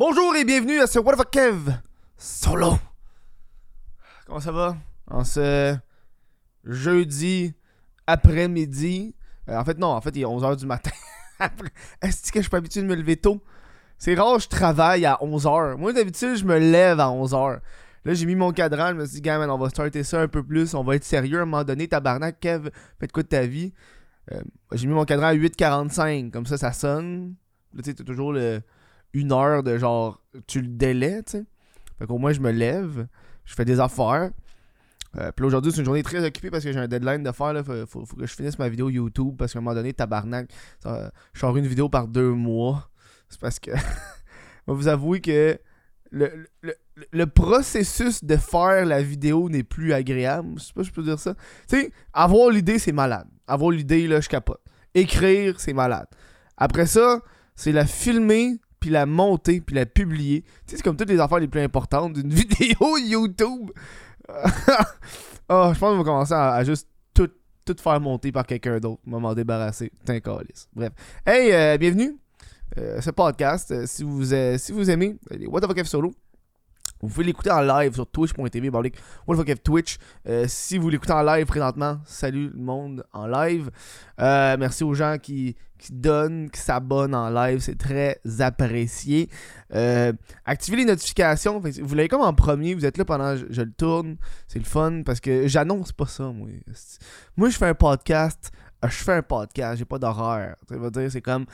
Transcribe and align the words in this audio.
Bonjour 0.00 0.34
et 0.34 0.46
bienvenue 0.46 0.80
à 0.80 0.86
ce 0.86 0.98
What 0.98 1.16
the 1.16 1.30
Kev 1.30 1.74
solo. 2.16 2.78
Comment 4.24 4.40
ça 4.40 4.50
va? 4.50 4.74
En 5.06 5.24
ce 5.24 5.76
jeudi 6.64 7.52
après-midi. 8.06 9.14
Euh, 9.50 9.58
en 9.58 9.64
fait, 9.66 9.76
non, 9.76 9.88
en 9.88 10.00
fait, 10.00 10.16
il 10.16 10.22
est 10.22 10.24
11h 10.24 10.56
du 10.56 10.64
matin. 10.64 10.90
Est-ce 12.00 12.32
que 12.32 12.38
je 12.38 12.44
suis 12.44 12.50
pas 12.50 12.56
habitué 12.56 12.80
de 12.80 12.86
me 12.86 12.94
lever 12.94 13.18
tôt? 13.18 13.42
C'est 13.98 14.14
rare, 14.14 14.38
je 14.38 14.48
travaille 14.48 15.04
à 15.04 15.18
11h. 15.20 15.76
Moi, 15.76 15.92
d'habitude, 15.92 16.34
je 16.34 16.46
me 16.46 16.58
lève 16.58 16.98
à 16.98 17.08
11h. 17.08 17.60
Là, 18.06 18.14
j'ai 18.14 18.24
mis 18.24 18.36
mon 18.36 18.52
cadran, 18.52 18.88
je 18.88 18.94
me 18.94 19.04
suis 19.04 19.16
dit, 19.16 19.20
gars, 19.20 19.38
man, 19.38 19.50
on 19.50 19.58
va 19.58 19.68
starter 19.68 20.02
ça 20.02 20.22
un 20.22 20.28
peu 20.28 20.42
plus, 20.42 20.72
on 20.72 20.82
va 20.82 20.96
être 20.96 21.04
sérieux 21.04 21.40
à 21.40 21.42
un 21.42 21.44
moment 21.44 21.62
donné. 21.62 21.88
Tabarnak, 21.88 22.40
Kev, 22.40 22.70
faites 22.98 23.12
quoi 23.12 23.22
de 23.22 23.28
ta 23.28 23.42
vie? 23.42 23.74
Euh, 24.32 24.40
j'ai 24.72 24.86
mis 24.86 24.94
mon 24.94 25.04
cadran 25.04 25.26
à 25.26 25.34
8h45, 25.34 26.30
comme 26.30 26.46
ça, 26.46 26.56
ça 26.56 26.72
sonne. 26.72 27.34
Là, 27.74 27.82
tu 27.82 27.90
sais, 27.90 27.94
t'as 27.94 28.04
toujours 28.04 28.32
le, 28.32 28.62
une 29.12 29.32
heure 29.32 29.62
de 29.62 29.78
genre, 29.78 30.22
tu 30.46 30.60
le 30.60 30.68
délais, 30.68 31.22
tu 31.22 31.32
sais. 31.32 31.44
Fait 31.98 32.06
qu'au 32.06 32.18
moins, 32.18 32.32
je 32.32 32.40
me 32.40 32.50
lève, 32.50 33.06
je 33.44 33.54
fais 33.54 33.64
des 33.64 33.80
affaires. 33.80 34.30
Euh, 35.18 35.32
puis 35.32 35.44
aujourd'hui, 35.44 35.72
c'est 35.72 35.80
une 35.80 35.84
journée 35.84 36.02
très 36.02 36.24
occupée 36.24 36.50
parce 36.50 36.64
que 36.64 36.72
j'ai 36.72 36.78
un 36.78 36.88
deadline 36.88 37.22
de 37.22 37.32
faire. 37.32 37.52
Faut, 37.88 38.04
que 38.04 38.26
je 38.26 38.34
finisse 38.34 38.58
ma 38.58 38.68
vidéo 38.68 38.88
YouTube 38.90 39.34
parce 39.36 39.52
qu'à 39.52 39.58
un 39.58 39.62
moment 39.62 39.74
donné, 39.74 39.92
tabarnak, 39.92 40.50
je 40.84 41.10
sors 41.34 41.56
une 41.56 41.66
vidéo 41.66 41.88
par 41.88 42.08
deux 42.08 42.30
mois. 42.30 42.90
C'est 43.28 43.40
parce 43.40 43.58
que. 43.58 43.72
je 44.68 44.72
vous 44.72 44.88
avouer 44.88 45.20
que 45.20 45.58
le, 46.12 46.46
le, 46.62 46.74
le, 47.12 47.26
processus 47.26 48.24
de 48.24 48.36
faire 48.36 48.84
la 48.84 49.02
vidéo 49.02 49.48
n'est 49.48 49.62
plus 49.62 49.92
agréable. 49.92 50.54
Je 50.58 50.64
sais 50.64 50.72
pas 50.72 50.82
si 50.82 50.88
je 50.88 50.94
peux 50.94 51.02
dire 51.02 51.18
ça. 51.18 51.34
Tu 51.68 51.80
sais, 51.80 51.92
avoir 52.12 52.50
l'idée, 52.50 52.78
c'est 52.78 52.92
malade. 52.92 53.26
Avoir 53.46 53.70
l'idée, 53.70 54.06
là, 54.06 54.20
je 54.20 54.28
capote. 54.28 54.60
Écrire, 54.94 55.60
c'est 55.60 55.72
malade. 55.72 56.06
Après 56.56 56.86
ça, 56.86 57.20
c'est 57.54 57.72
la 57.72 57.86
filmer, 57.86 58.60
puis 58.80 58.90
la 58.90 59.06
monter, 59.06 59.60
puis 59.60 59.76
la 59.76 59.86
publier. 59.86 60.42
Tu 60.42 60.48
sais, 60.66 60.76
c'est 60.78 60.82
comme 60.82 60.96
toutes 60.96 61.10
les 61.10 61.20
affaires 61.20 61.38
les 61.38 61.48
plus 61.48 61.60
importantes 61.60 62.14
d'une 62.14 62.30
vidéo 62.34 62.96
YouTube. 62.98 63.70
oh, 64.28 64.32
je 65.48 65.78
pense 65.78 65.78
qu'on 65.78 65.98
va 65.98 66.04
commencer 66.04 66.34
à, 66.34 66.64
juste 66.64 66.88
tout, 67.14 67.28
tout, 67.64 67.76
faire 67.78 68.00
monter 68.00 68.32
par 68.32 68.46
quelqu'un 68.46 68.80
d'autre. 68.80 69.02
M'en 69.04 69.34
débarrasser. 69.34 69.92
T'es 70.04 70.22
Bref. 70.74 70.92
Hey, 71.26 71.52
euh, 71.52 71.76
bienvenue. 71.76 72.16
Euh, 72.78 73.00
ce 73.00 73.10
podcast, 73.10 73.70
euh, 73.72 73.84
si, 73.86 74.04
vous, 74.04 74.24
si 74.56 74.72
vous 74.72 74.90
aimez 74.90 75.16
What 75.48 75.60
the 75.60 75.66
fuck 75.66 75.86
Solo, 75.86 76.12
vous 77.00 77.08
pouvez 77.08 77.24
l'écouter 77.24 77.50
en 77.50 77.62
live 77.62 77.94
sur 77.94 78.06
twitch.tv, 78.06 78.70
Twitch. 79.62 79.98
si 80.46 80.78
vous 80.78 80.88
l'écoutez 80.88 81.12
en 81.12 81.22
live 81.22 81.46
présentement, 81.46 81.98
salut 82.04 82.50
le 82.50 82.60
monde 82.60 83.04
en 83.12 83.26
live. 83.26 83.70
merci 84.18 84.84
aux 84.84 84.94
gens 84.94 85.16
qui, 85.20 85.56
qui 85.78 85.92
donnent, 85.92 86.50
qui 86.50 86.60
s'abonnent 86.60 87.14
en 87.14 87.30
live, 87.30 87.60
c'est 87.60 87.78
très 87.78 88.20
apprécié. 88.40 89.28
activez 90.44 90.76
les 90.76 90.84
notifications, 90.84 91.60
vous 91.60 91.94
l'avez 91.94 92.08
comme 92.08 92.22
en 92.22 92.34
premier, 92.34 92.74
vous 92.74 92.84
êtes 92.84 92.98
là 92.98 93.04
pendant 93.04 93.34
que 93.34 93.46
je, 93.50 93.62
le 93.62 93.72
tourne, 93.72 94.16
c'est 94.46 94.58
le 94.58 94.64
fun 94.64 95.02
parce 95.04 95.20
que 95.20 95.46
j'annonce 95.48 95.92
pas 95.92 96.06
ça, 96.06 96.24
moi. 96.24 96.48
Moi, 97.36 97.48
je 97.48 97.56
fais 97.56 97.68
un 97.68 97.74
podcast, 97.74 98.52
je 98.82 98.88
fais 98.88 99.14
un 99.14 99.22
podcast, 99.22 99.78
j'ai 99.78 99.84
pas 99.84 99.98
d'horreur. 99.98 100.56
C'est 101.08 101.22
comme 101.22 101.46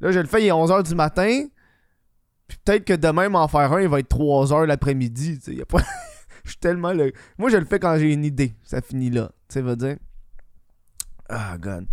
Là, 0.00 0.12
je 0.12 0.20
le 0.20 0.26
fais, 0.26 0.42
il 0.42 0.46
est 0.46 0.52
11h 0.52 0.84
du 0.84 0.94
matin. 0.94 1.46
Puis 2.48 2.58
peut-être 2.64 2.84
que 2.84 2.94
demain, 2.94 3.28
m'en 3.28 3.46
faire 3.46 3.72
un, 3.72 3.82
il 3.82 3.88
va 3.88 4.00
être 4.00 4.14
3h 4.14 4.64
l'après-midi. 4.64 5.38
Tu 5.38 5.56
sais, 5.56 5.64
pas... 5.64 5.78
je 6.44 6.50
suis 6.50 6.58
tellement 6.58 6.92
le. 6.92 7.12
Moi, 7.36 7.50
je 7.50 7.58
le 7.58 7.66
fais 7.66 7.78
quand 7.78 7.96
j'ai 7.98 8.12
une 8.12 8.24
idée. 8.24 8.54
Ça 8.64 8.80
finit 8.80 9.10
là. 9.10 9.30
Tu 9.48 9.54
sais, 9.54 9.62
veut 9.62 9.76
dire. 9.76 9.96
Ah, 11.28 11.56
God. 11.58 11.86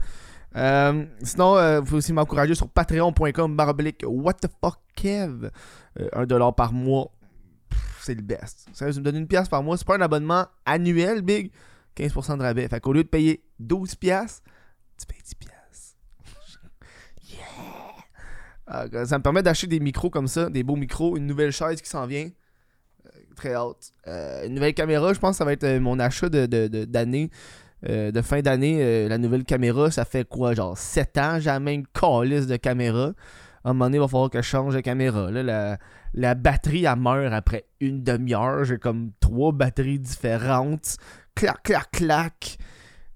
Euh, 0.55 1.05
sinon, 1.21 1.57
euh, 1.57 1.79
vous 1.79 1.85
pouvez 1.85 1.97
aussi 1.97 2.13
m'encourager 2.13 2.55
sur 2.55 2.69
patreon.com 2.69 3.57
baroblique 3.57 4.05
what 4.07 4.35
the 4.35 4.47
fuck 4.61 4.79
Kev? 4.95 5.49
Euh, 5.99 6.25
1$ 6.25 6.55
par 6.55 6.71
mois. 6.71 7.11
C'est 7.99 8.15
le 8.15 8.21
best. 8.21 8.69
Ça 8.71 8.85
me 8.85 8.93
donne 8.93 9.17
une 9.17 9.27
pièce 9.27 9.49
par 9.49 9.61
mois. 9.63 9.77
C'est 9.77 9.87
pas 9.87 9.97
un 9.97 10.01
abonnement 10.01 10.45
annuel, 10.65 11.21
big? 11.21 11.51
15% 11.97 12.37
de 12.37 12.43
rabais. 12.43 12.67
Fait 12.67 12.79
qu'au 12.79 12.93
lieu 12.93 13.03
de 13.03 13.09
payer 13.09 13.43
12$, 13.61 13.95
tu 13.97 15.05
payes 15.07 15.19
10$. 15.21 15.54
Ah, 18.67 18.85
ça 19.05 19.17
me 19.17 19.23
permet 19.23 19.43
d'acheter 19.43 19.67
des 19.67 19.79
micros 19.79 20.09
comme 20.09 20.27
ça, 20.27 20.49
des 20.49 20.63
beaux 20.63 20.75
micros, 20.75 21.17
une 21.17 21.27
nouvelle 21.27 21.51
chaise 21.51 21.81
qui 21.81 21.89
s'en 21.89 22.07
vient. 22.07 22.29
Euh, 23.05 23.09
très 23.35 23.55
haute. 23.55 23.91
Euh, 24.07 24.47
une 24.47 24.55
nouvelle 24.55 24.73
caméra, 24.73 25.13
je 25.13 25.19
pense 25.19 25.31
que 25.31 25.37
ça 25.37 25.45
va 25.45 25.53
être 25.53 25.63
euh, 25.63 25.79
mon 25.79 25.99
achat 25.99 26.29
de, 26.29 26.45
d'année. 26.85 27.29
De, 27.83 28.21
fin 28.23 28.41
d'année, 28.41 29.07
la 29.07 29.19
nouvelle 29.19 29.43
caméra, 29.43 29.91
ça 29.91 30.05
fait 30.05 30.27
quoi, 30.27 30.55
genre 30.55 30.75
7 30.75 31.17
ans, 31.19 31.39
j'ai 31.39 31.51
la 31.51 31.59
même 31.59 31.83
calice 31.93 32.47
de 32.47 32.55
caméra. 32.55 33.11
À 33.63 33.69
un 33.69 33.73
moment 33.73 33.85
donné, 33.85 33.97
il 33.97 33.99
va 33.99 34.07
falloir 34.07 34.31
que 34.31 34.41
je 34.41 34.47
change 34.47 34.73
de 34.73 34.79
caméra. 34.79 35.29
La, 35.29 36.35
batterie, 36.35 36.85
elle 36.85 36.97
meurt 36.97 37.31
après 37.31 37.65
une 37.79 38.01
demi-heure. 38.01 38.63
J'ai 38.63 38.79
comme 38.79 39.11
trois 39.19 39.51
batteries 39.51 39.99
différentes. 39.99 40.97
Clac, 41.35 41.61
clac, 41.61 41.91
clac. 41.91 42.57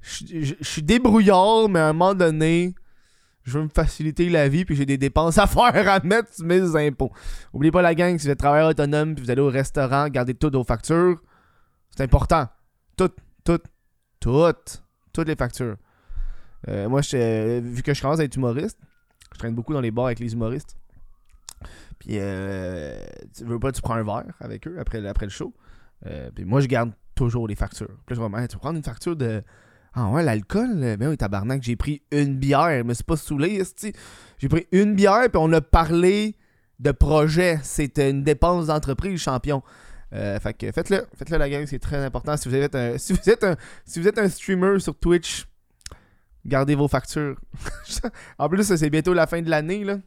Je 0.02 0.54
suis 0.62 0.84
débrouillard, 0.84 1.68
mais 1.68 1.80
à 1.80 1.88
un 1.88 1.94
moment 1.94 2.14
donné, 2.14 2.76
je 3.50 3.58
veux 3.58 3.64
me 3.66 3.70
faciliter 3.70 4.30
la 4.30 4.48
vie, 4.48 4.66
puis 4.66 4.76
j'ai 4.76 4.86
des 4.86 4.98
dépenses 4.98 5.38
à 5.38 5.48
faire 5.48 5.90
à 5.90 6.00
mettre 6.02 6.30
mes 6.44 6.76
impôts. 6.76 7.12
Oubliez 7.54 7.72
pas 7.72 7.82
la 7.82 7.96
gang, 7.96 8.18
si 8.18 8.28
vous 8.28 8.32
êtes 8.32 8.40
travailleur 8.40 8.70
autonome, 8.70 9.16
puis 9.16 9.26
vous 9.26 9.32
allez 9.32 9.42
au 9.42 9.50
restaurant, 9.50 10.08
gardez 10.08 10.34
toutes 10.34 10.56
vos 10.56 10.64
factures. 10.64 11.22
C'est 11.96 12.04
important. 12.04 12.48
Toutes, 12.96 13.18
toutes, 13.44 13.66
toutes, 14.20 14.84
toutes 15.12 15.28
les 15.28 15.36
factures. 15.36 15.76
Euh, 16.68 16.90
moi, 16.90 17.02
vu 17.02 17.84
que 17.84 17.94
je 17.94 18.02
commence 18.02 18.20
à 18.20 18.24
être 18.24 18.36
humoriste, 18.36 18.80
je 19.34 19.40
traîne 19.40 19.56
beaucoup 19.56 19.74
dans 19.74 19.82
les 19.82 19.92
bars 19.92 20.06
avec 20.06 20.20
les 20.20 20.34
humoristes. 20.34 20.78
Puis, 22.00 22.16
euh, 22.16 23.00
tu 23.36 23.44
veux 23.44 23.60
pas, 23.60 23.72
tu 23.72 23.82
prends 23.82 23.96
un 23.96 24.04
verre 24.04 24.34
avec 24.40 24.68
eux 24.68 24.78
après, 24.80 25.06
après 25.06 25.26
le 25.26 25.32
show. 25.32 25.54
Euh, 26.06 26.30
puis 26.34 26.46
moi, 26.46 26.62
je 26.62 26.68
garde 26.68 26.92
toujours 27.16 27.48
les 27.48 27.56
factures. 27.56 27.98
Puis 28.06 28.16
je 28.16 28.48
tu 28.48 28.58
prendre 28.58 28.78
une 28.78 28.84
facture 28.84 29.16
de 29.16 29.44
ah 30.02 30.10
ouais, 30.12 30.24
l'alcool, 30.24 30.96
ben 30.98 31.10
oui, 31.10 31.18
tabarnak, 31.18 31.62
j'ai 31.62 31.76
pris 31.76 32.02
une 32.12 32.38
bière, 32.38 32.86
mais 32.86 32.94
c'est 32.94 33.06
pas 33.06 33.18
saoulé, 33.18 33.62
J'ai 34.38 34.48
pris 34.48 34.66
une 34.72 34.96
bière, 34.96 35.24
puis 35.30 35.42
on 35.42 35.52
a 35.52 35.60
parlé 35.60 36.38
de 36.80 36.92
projet. 36.92 37.60
C'était 37.64 38.10
une 38.10 38.24
dépense 38.24 38.68
d'entreprise, 38.68 39.20
champion. 39.22 39.62
Euh, 40.14 40.40
fait 40.40 40.54
que 40.54 40.72
faites-le, 40.72 41.06
faites-le 41.18 41.38
la 41.38 41.50
gang, 41.50 41.66
c'est 41.66 41.80
très 41.80 41.98
important. 41.98 42.38
Si 42.38 42.48
vous 42.48 42.56
êtes 42.56 42.76
un, 42.76 42.98
si 42.98 43.12
vous 43.12 43.30
êtes 43.30 43.46
si 43.86 44.00
vous 44.00 44.08
êtes 44.08 44.18
un 44.18 44.30
streamer 44.30 44.80
sur 44.80 44.96
Twitch, 44.98 45.48
gardez 46.46 46.76
vos 46.76 46.88
factures. 46.88 47.38
en 48.40 48.48
plus, 48.48 48.64
c'est 48.64 48.90
bientôt 48.90 49.14
la 49.14 49.28
fin 49.28 49.42
de 49.42 49.50
l'année, 49.50 49.84
là. 49.84 49.98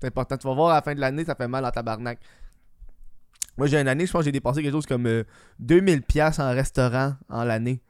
C'est 0.00 0.06
important. 0.06 0.36
Tu 0.36 0.46
vas 0.46 0.54
voir 0.54 0.70
à 0.70 0.74
la 0.76 0.82
fin 0.82 0.94
de 0.94 1.00
l'année, 1.00 1.24
ça 1.24 1.34
fait 1.34 1.48
mal 1.48 1.64
à 1.64 1.72
tabarnak. 1.72 2.20
Moi, 3.58 3.66
j'ai 3.66 3.80
une 3.80 3.88
année, 3.88 4.06
je 4.06 4.12
pense 4.12 4.20
que 4.20 4.26
j'ai 4.26 4.32
dépensé 4.32 4.62
quelque 4.62 4.72
chose 4.72 4.86
comme 4.86 5.24
2000$ 5.60 6.40
euh, 6.40 6.42
en 6.42 6.54
restaurant 6.54 7.14
en 7.28 7.42
l'année. 7.42 7.82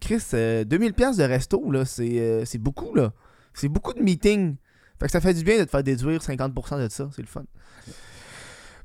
Chris, 0.00 0.22
2000 0.32 0.34
euh, 0.34 0.92
pièces 0.92 1.16
de 1.16 1.24
resto, 1.24 1.70
là, 1.70 1.84
euh, 2.00 2.44
c'est 2.44 2.58
beaucoup, 2.58 2.94
là. 2.94 3.12
C'est 3.54 3.68
beaucoup 3.68 3.94
de 3.94 4.02
meetings. 4.02 4.56
Fait 4.98 5.06
que 5.06 5.12
ça 5.12 5.20
fait 5.20 5.34
du 5.34 5.44
bien 5.44 5.58
de 5.58 5.64
te 5.64 5.70
faire 5.70 5.82
déduire 5.82 6.20
50% 6.20 6.82
de 6.82 6.88
ça. 6.88 7.08
C'est 7.12 7.22
le 7.22 7.28
fun. 7.28 7.44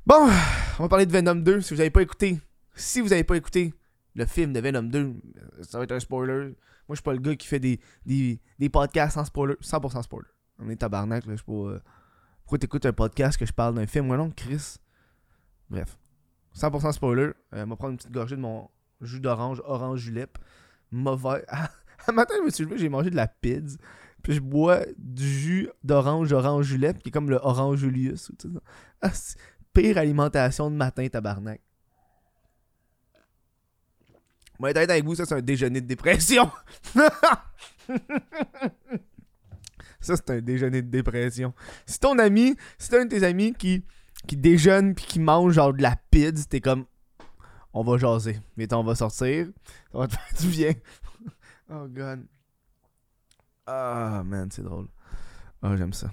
Bon, 0.06 0.28
on 0.78 0.82
va 0.82 0.88
parler 0.88 1.06
de 1.06 1.12
Venom 1.12 1.36
2. 1.36 1.60
Si 1.60 1.74
vous 1.74 1.78
n'avez 1.78 1.90
pas 1.90 2.02
écouté, 2.02 2.38
si 2.74 3.00
vous 3.00 3.08
n'avez 3.08 3.24
pas 3.24 3.36
écouté 3.36 3.74
le 4.14 4.24
film 4.26 4.52
de 4.52 4.60
Venom 4.60 4.82
2, 4.82 5.14
ça 5.62 5.78
va 5.78 5.84
être 5.84 5.92
un 5.92 6.00
spoiler. 6.00 6.48
Moi, 6.88 6.90
je 6.90 6.94
suis 6.96 7.02
pas 7.02 7.12
le 7.12 7.18
gars 7.18 7.36
qui 7.36 7.46
fait 7.46 7.60
des, 7.60 7.80
des, 8.04 8.40
des 8.58 8.68
podcasts 8.68 9.14
sans 9.14 9.24
spoiler. 9.24 9.54
100% 9.62 10.02
spoiler. 10.02 10.28
On 10.58 10.68
est 10.68 10.76
tabarnak, 10.76 11.26
là. 11.26 11.32
Je 11.34 11.38
sais 11.38 11.44
pas. 11.46 11.52
Euh, 11.52 11.80
pourquoi 12.44 12.58
t'écoutes 12.58 12.86
un 12.86 12.92
podcast 12.92 13.38
que 13.38 13.46
je 13.46 13.52
parle 13.52 13.74
d'un 13.74 13.86
film? 13.86 14.10
Ou 14.10 14.16
non, 14.16 14.30
Chris 14.30 14.76
Bref. 15.70 15.96
100% 16.56 16.92
spoiler. 16.92 17.30
on 17.52 17.66
va 17.66 17.76
prendre 17.76 17.92
une 17.92 17.96
petite 17.96 18.12
gorgée 18.12 18.36
de 18.36 18.40
mon 18.40 18.68
jus 19.00 19.20
d'orange, 19.20 19.62
orange 19.64 20.00
julep 20.00 20.38
mauvais. 20.92 21.44
Un 22.08 22.12
matin, 22.12 22.34
je 22.38 22.44
me 22.44 22.50
suis 22.50 22.64
levé, 22.64 22.78
j'ai 22.78 22.88
mangé 22.88 23.10
de 23.10 23.16
la 23.16 23.28
pizza. 23.28 23.76
Puis 24.22 24.34
je 24.34 24.40
bois 24.40 24.80
du 24.98 25.26
jus 25.26 25.68
d'orange, 25.82 26.32
orange 26.32 26.66
julep, 26.66 27.02
qui 27.02 27.08
est 27.08 27.12
comme 27.12 27.30
le 27.30 27.40
orange 27.42 27.80
Julius. 27.80 28.30
Ah, 29.00 29.10
pire 29.72 29.98
alimentation 29.98 30.70
de 30.70 30.76
matin, 30.76 31.08
tabarnak. 31.08 31.60
Moi, 34.58 34.70
être 34.70 34.90
avec 34.90 35.04
vous, 35.04 35.16
ça, 35.16 35.24
c'est 35.24 35.34
un 35.34 35.40
déjeuner 35.40 35.80
de 35.80 35.86
dépression. 35.86 36.48
ça, 40.00 40.16
c'est 40.16 40.30
un 40.30 40.40
déjeuner 40.40 40.82
de 40.82 40.88
dépression. 40.88 41.52
Si 41.84 41.98
ton 41.98 42.16
ami, 42.18 42.54
si 42.78 42.88
t'as 42.88 43.00
un 43.00 43.06
de 43.06 43.10
tes 43.10 43.24
amis 43.24 43.54
qui, 43.54 43.84
qui 44.28 44.36
déjeune 44.36 44.94
puis 44.94 45.04
qui 45.04 45.18
mange 45.18 45.54
genre 45.54 45.74
de 45.74 45.82
la 45.82 45.96
pizza, 46.12 46.44
t'es 46.48 46.60
comme 46.60 46.84
on 47.72 47.82
va 47.82 47.98
jaser. 47.98 48.38
Mais 48.56 48.72
on 48.74 48.84
va 48.84 48.94
sortir. 48.94 49.46
Ça 49.92 49.98
va 49.98 50.06
te 50.08 50.12
faire 50.16 50.38
du 50.40 50.48
bien. 50.48 50.72
oh 51.70 51.86
god. 51.88 52.26
Ah 53.66 54.22
man, 54.24 54.48
c'est 54.50 54.62
drôle. 54.62 54.88
Ah, 55.62 55.76
j'aime 55.76 55.92
ça. 55.92 56.10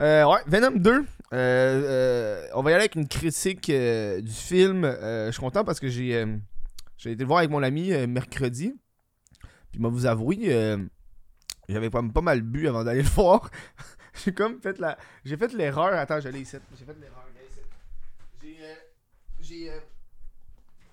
Euh, 0.00 0.24
ouais, 0.26 0.40
Venom 0.46 0.76
2. 0.78 0.92
Euh, 1.00 1.04
euh, 1.32 2.46
on 2.54 2.62
va 2.62 2.70
y 2.70 2.74
aller 2.74 2.82
avec 2.82 2.94
une 2.94 3.08
critique 3.08 3.66
du 3.66 4.30
film. 4.32 4.84
je 4.84 5.30
suis 5.32 5.40
content 5.40 5.64
parce 5.64 5.80
que 5.80 5.88
j'ai 5.88 6.22
été 7.04 7.16
le 7.16 7.26
voir 7.26 7.40
avec 7.40 7.50
mon 7.50 7.62
ami 7.62 7.90
mercredi. 8.06 8.74
Puis 9.72 9.80
moi 9.80 9.90
vous 9.90 10.06
avouer, 10.06 10.78
j'avais 11.68 11.90
pas, 11.90 12.02
pas 12.02 12.20
mal 12.22 12.42
bu 12.42 12.68
avant 12.68 12.84
d'aller 12.84 13.02
le 13.02 13.08
voir. 13.14 13.50
j'ai 14.24 14.32
comme 14.32 14.60
fait 14.60 14.78
la. 14.78 14.96
J'ai 15.24 15.36
fait 15.36 15.52
l'erreur. 15.52 15.92
Attends, 15.94 16.20
je 16.20 16.28
l'ai 16.28 16.40
ici. 16.40 16.56
J'ai 16.78 16.84
fait 16.84 16.96
l'erreur, 16.98 17.26
gars, 17.34 17.42
ici. 17.50 17.60
J'ai. 18.40 18.56
euh, 18.64 18.74
J'ai. 19.48 19.70
euh, 19.70 19.78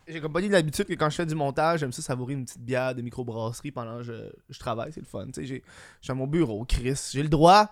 J'ai 0.08 0.22
comme 0.22 0.32
pas 0.34 0.42
dit 0.42 0.50
l'habitude 0.50 0.86
que 0.86 0.94
quand 0.94 1.10
je 1.10 1.16
fais 1.16 1.26
du 1.26 1.36
montage, 1.36 1.80
j'aime 1.80 1.92
ça 1.92 2.02
savourer 2.02 2.34
une 2.34 2.46
petite 2.46 2.62
bière 2.62 2.94
de 2.96 3.02
microbrasserie 3.02 3.72
pendant 3.72 3.98
que 3.98 4.04
je, 4.04 4.14
je 4.50 4.60
travaille, 4.60 4.92
c'est 4.94 5.00
le 5.02 5.06
fun. 5.08 5.26
Tu 5.28 5.34
sais, 5.34 5.46
j'ai- 5.46 5.64
à 6.08 6.14
mon 6.14 6.28
bureau, 6.28 6.64
Chris. 6.66 7.10
J'ai 7.12 7.24
le 7.24 7.30
droit? 7.30 7.68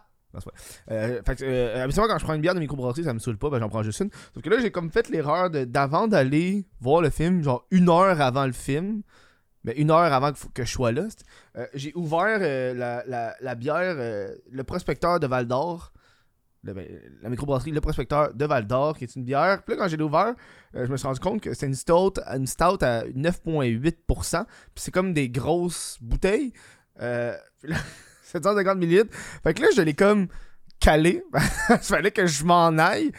Euh, 0.89 1.21
fait 1.23 1.35
que, 1.35 1.43
euh, 1.43 1.83
habituellement, 1.83 2.11
quand 2.11 2.17
je 2.17 2.23
prends 2.25 2.33
une 2.33 2.41
bière 2.41 2.55
de 2.55 2.59
microbrasserie, 2.59 3.03
ça 3.03 3.13
me 3.13 3.19
saoule 3.19 3.37
pas, 3.37 3.51
ben 3.51 3.59
j'en 3.59 3.69
prends 3.69 3.83
juste 3.83 3.99
une. 3.99 4.09
Sauf 4.33 4.41
que 4.41 4.49
là, 4.49 4.59
j'ai 4.59 4.71
comme 4.71 4.89
fait 4.89 5.09
l'erreur 5.09 5.51
d'avant 5.51 6.07
d'aller 6.07 6.65
voir 6.81 7.01
le 7.01 7.11
film, 7.11 7.43
genre 7.43 7.67
une 7.69 7.87
heure 7.87 8.19
avant 8.19 8.47
le 8.47 8.51
film, 8.51 9.03
mais 9.63 9.73
une 9.73 9.91
heure 9.91 10.11
avant 10.11 10.33
que, 10.33 10.39
que 10.55 10.65
je 10.65 10.71
sois 10.71 10.91
là, 10.91 11.05
euh, 11.57 11.67
j'ai 11.75 11.93
ouvert 11.93 12.39
la, 12.39 13.05
la- 13.05 13.35
la 13.39 13.55
bière, 13.55 13.95
le 13.95 14.63
prospecteur 14.63 15.19
de 15.19 15.27
Val 15.27 15.47
d'Or, 15.47 15.93
le- 16.63 16.73
ben, 16.73 16.85
la 17.21 17.29
microbrasserie, 17.29 17.71
le 17.71 17.81
prospecteur 17.81 18.33
de 18.33 18.45
Val 18.45 18.65
d'Or, 18.67 18.97
qui 18.97 19.03
est 19.03 19.15
une 19.15 19.23
bière. 19.23 19.63
Puis 19.63 19.75
là, 19.75 19.83
quand 19.83 19.87
j'ai 19.89 20.01
ouvert, 20.01 20.33
euh, 20.75 20.85
je 20.85 20.91
me 20.91 20.97
suis 20.97 21.07
rendu 21.07 21.19
compte 21.19 21.41
que 21.41 21.53
c'est 21.53 21.65
une 21.67 21.75
stout, 21.75 22.13
une 22.33 22.47
stout 22.47 22.77
à 22.83 23.03
9,8%. 23.13 24.45
Puis 24.45 24.47
c'est 24.75 24.91
comme 24.91 25.13
des 25.13 25.29
grosses 25.29 25.97
bouteilles. 26.01 26.53
Euh, 27.01 27.35
puis 27.61 27.71
là, 27.71 27.77
750 28.23 28.77
ml. 28.81 29.07
Fait 29.43 29.53
que 29.53 29.61
là, 29.61 29.67
je 29.75 29.81
l'ai 29.81 29.93
comme 29.93 30.27
calé. 30.79 31.23
Il 31.69 31.77
fallait 31.77 32.11
que 32.11 32.25
je 32.25 32.43
m'en 32.45 32.77
aille. 32.77 33.11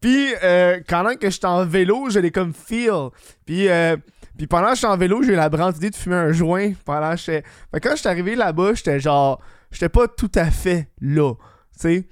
Puis, 0.00 0.34
euh, 0.42 0.80
pendant 0.88 1.14
que 1.14 1.30
j'étais 1.30 1.46
en 1.46 1.64
vélo, 1.64 2.10
je 2.10 2.18
l'ai 2.18 2.32
comme 2.32 2.52
feel. 2.52 3.10
Puis, 3.46 3.68
euh, 3.68 3.96
puis 4.36 4.46
pendant 4.48 4.70
que 4.70 4.74
j'étais 4.74 4.88
en 4.88 4.96
vélo, 4.96 5.22
j'ai 5.22 5.32
eu 5.32 5.36
la 5.36 5.48
brillante 5.48 5.76
idée 5.76 5.90
de 5.90 5.94
fumer 5.96 6.16
un 6.16 6.32
joint. 6.32 6.72
Pendant 6.84 7.12
que. 7.14 7.18
Fait 7.20 7.44
que 7.74 7.78
quand 7.78 7.94
j'étais 7.94 8.08
arrivé 8.08 8.34
là-bas, 8.34 8.74
j'étais 8.74 8.98
genre. 8.98 9.40
J'étais 9.70 9.88
pas 9.88 10.08
tout 10.08 10.30
à 10.34 10.50
fait 10.50 10.88
là. 11.00 11.34
Tu 11.34 11.78
sais. 11.80 12.08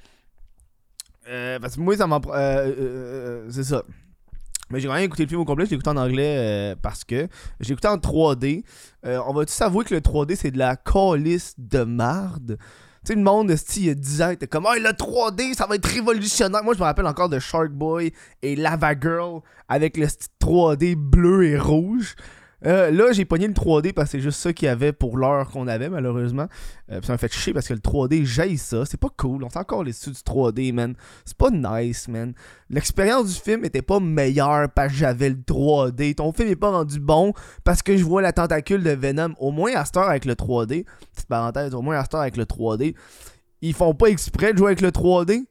Euh, 1.31 1.59
parce 1.61 1.77
que 1.77 1.81
moi, 1.81 1.97
ça 1.97 2.07
m'en. 2.07 2.17
euh, 2.17 2.29
euh, 2.35 2.75
euh, 2.79 3.47
c'est 3.51 3.65
ça. 3.65 3.83
Mais 4.71 4.79
j'ai 4.79 4.87
quand 4.87 4.95
même 4.95 5.05
écouté 5.05 5.25
le 5.25 5.29
film 5.29 5.41
au 5.41 5.45
complet, 5.45 5.65
je 5.65 5.71
l'ai 5.71 5.75
écouté 5.77 5.91
en 5.91 5.97
anglais 5.97 6.77
parce 6.81 7.03
que 7.03 7.27
j'ai 7.59 7.73
écouté 7.73 7.89
en 7.89 7.97
3D. 7.97 8.63
Euh, 9.05 9.21
on 9.27 9.35
va 9.35 9.45
tous 9.45 9.61
avouer 9.63 9.85
que 9.85 9.95
le 9.95 10.01
3D 10.01 10.37
c'est 10.37 10.53
de 10.53 10.59
la 10.59 10.77
calice 10.77 11.55
de 11.59 11.83
marde. 11.83 12.57
Tu 13.05 13.09
sais, 13.09 13.15
le 13.15 13.23
monde, 13.23 13.53
il 13.77 13.85
y 13.85 13.91
a 13.91 13.95
10 13.95 14.23
ans, 14.23 14.31
était 14.31 14.47
comme, 14.47 14.67
oh, 14.69 14.75
le 14.77 14.91
3D, 14.91 15.55
ça 15.55 15.67
va 15.67 15.75
être 15.75 15.87
révolutionnaire. 15.87 16.63
Moi, 16.63 16.75
je 16.75 16.79
me 16.79 16.85
rappelle 16.85 17.07
encore 17.07 17.31
de 17.31 17.39
Shark 17.39 17.71
Boy 17.71 18.13
et 18.43 18.55
Lava 18.57 18.93
Girl 19.01 19.41
avec 19.69 19.97
le 19.97 20.07
style 20.07 20.29
3D 20.41 20.95
bleu 20.95 21.47
et 21.47 21.59
rouge. 21.59 22.15
Euh, 22.67 22.91
là, 22.91 23.13
j'ai 23.13 23.25
pogné 23.25 23.47
le 23.47 23.55
3D 23.55 23.93
parce 23.93 24.09
que 24.09 24.19
c'est 24.19 24.21
juste 24.21 24.41
ça 24.41 24.53
qu'il 24.53 24.67
y 24.67 24.69
avait 24.69 24.93
pour 24.93 25.17
l'heure 25.17 25.49
qu'on 25.51 25.67
avait, 25.67 25.89
malheureusement. 25.89 26.47
Euh, 26.91 27.01
ça 27.03 27.13
m'a 27.13 27.19
fait 27.19 27.33
chier 27.33 27.55
parce 27.55 27.67
que 27.67 27.73
le 27.73 27.81
3D, 27.81 28.25
j'aille 28.25 28.59
ça. 28.59 28.85
C'est 28.85 29.01
pas 29.01 29.09
cool. 29.17 29.45
On 29.45 29.51
sait 29.51 29.59
encore 29.59 29.83
les 29.83 29.93
du 29.93 30.11
3D, 30.11 30.73
man? 30.73 30.95
C'est 31.25 31.37
pas 31.37 31.51
nice, 31.51 32.09
man. 32.09 32.35
L'expérience 32.69 33.35
du 33.35 33.41
film 33.41 33.65
était 33.65 33.83
pas 33.83 34.01
meilleure 34.01 34.69
parce 34.71 34.89
que 34.89 34.99
j'avais 34.99 35.31
le 35.31 35.37
3D. 35.37 36.15
Ton 36.17 36.33
film 36.33 36.51
est 36.51 36.57
pas 36.57 36.71
rendu 36.71 37.01
bon 37.01 37.33
parce 37.65 37.83
que 37.83 37.97
je 37.97 38.05
vois 38.05 38.23
la 38.23 38.33
tentacule 38.33 38.83
de 38.83 38.91
Venom. 38.91 39.35
Au 39.39 39.51
moins, 39.51 39.75
à 39.75 39.85
cette 39.85 39.97
heure 39.97 40.09
avec 40.09 40.25
le 40.25 40.35
3D, 40.35 40.85
petite 41.15 41.29
parenthèse, 41.29 41.75
au 41.75 41.83
moins 41.83 41.97
à 41.97 42.03
cette 42.03 42.15
heure 42.15 42.21
avec 42.21 42.37
le 42.37 42.45
3D, 42.45 42.95
ils 43.63 43.75
font 43.75 43.95
pas 43.95 44.09
exprès 44.09 44.53
de 44.53 44.59
jouer 44.59 44.69
avec 44.69 44.81
le 44.81 44.91
3D. 44.91 45.45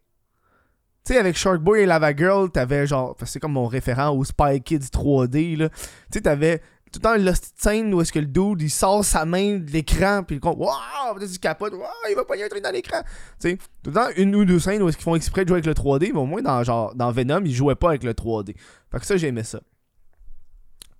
Tu 1.06 1.14
sais, 1.14 1.20
avec 1.20 1.38
Shark 1.38 1.62
Boy 1.62 1.82
et 1.82 1.86
Lava 1.86 2.16
Girl, 2.16 2.52
t'avais 2.52 2.86
genre. 2.86 3.16
C'est 3.26 3.40
comme 3.40 3.54
mon 3.54 3.68
référent 3.68 4.10
au 4.10 4.24
Spy 4.24 4.62
Kids 4.62 4.90
3D, 4.92 5.58
là. 5.58 5.70
Tu 5.70 5.78
sais, 6.14 6.22
t'avais 6.22 6.62
tout 6.92 7.00
le 7.00 7.02
temps 7.02 7.32
petite 7.32 7.62
scène 7.62 7.94
où 7.94 8.02
est-ce 8.02 8.12
que 8.12 8.20
le 8.20 8.26
dude 8.26 8.62
il 8.62 8.70
sort 8.70 9.06
sa 9.06 9.26
main 9.26 9.60
de 9.60 9.72
l'écran 9.72 10.24
puis 10.24 10.36
le 10.36 10.40
con 10.40 10.56
waouh 10.56 11.16
peut-être 11.16 11.32
il 11.32 11.40
capote 11.40 11.74
waouh 11.74 11.88
il 12.10 12.16
va 12.16 12.26
pogner 12.26 12.44
un 12.44 12.50
truc 12.50 12.64
dans 12.64 12.72
l'écran 12.72 13.02
tu 13.40 13.50
sais 13.50 13.58
tout 13.84 13.92
le 13.92 13.94
temps 13.94 14.10
une 14.18 14.36
ou 14.36 14.46
deux 14.46 14.60
scènes 14.60 14.82
où 14.82 14.90
est-ce 14.90 14.98
qu'ils 14.98 15.04
font 15.04 15.16
exprès 15.16 15.44
de 15.44 15.50
jouer 15.50 15.60
avec 15.60 15.66
le 15.66 15.74
3D 15.74 16.12
mais 16.14 16.20
au 16.20 16.26
moins 16.26 16.42
dans 16.42 16.64
genre 16.64 16.96
dans 16.96 17.12
Venom 17.12 17.42
ils 17.46 17.54
jouaient 17.54 17.76
pas 17.76 17.90
avec 17.90 18.04
le 18.04 18.14
3D 18.14 18.56
fait 18.92 19.00
que 19.00 19.06
ça 19.06 19.18
j'aimais 19.18 19.44
ça. 19.44 19.62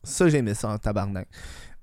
Ça 0.04 0.30
j'aimais 0.30 0.54
ça 0.54 0.70
en 0.70 0.78
tabarnak. 0.78 1.28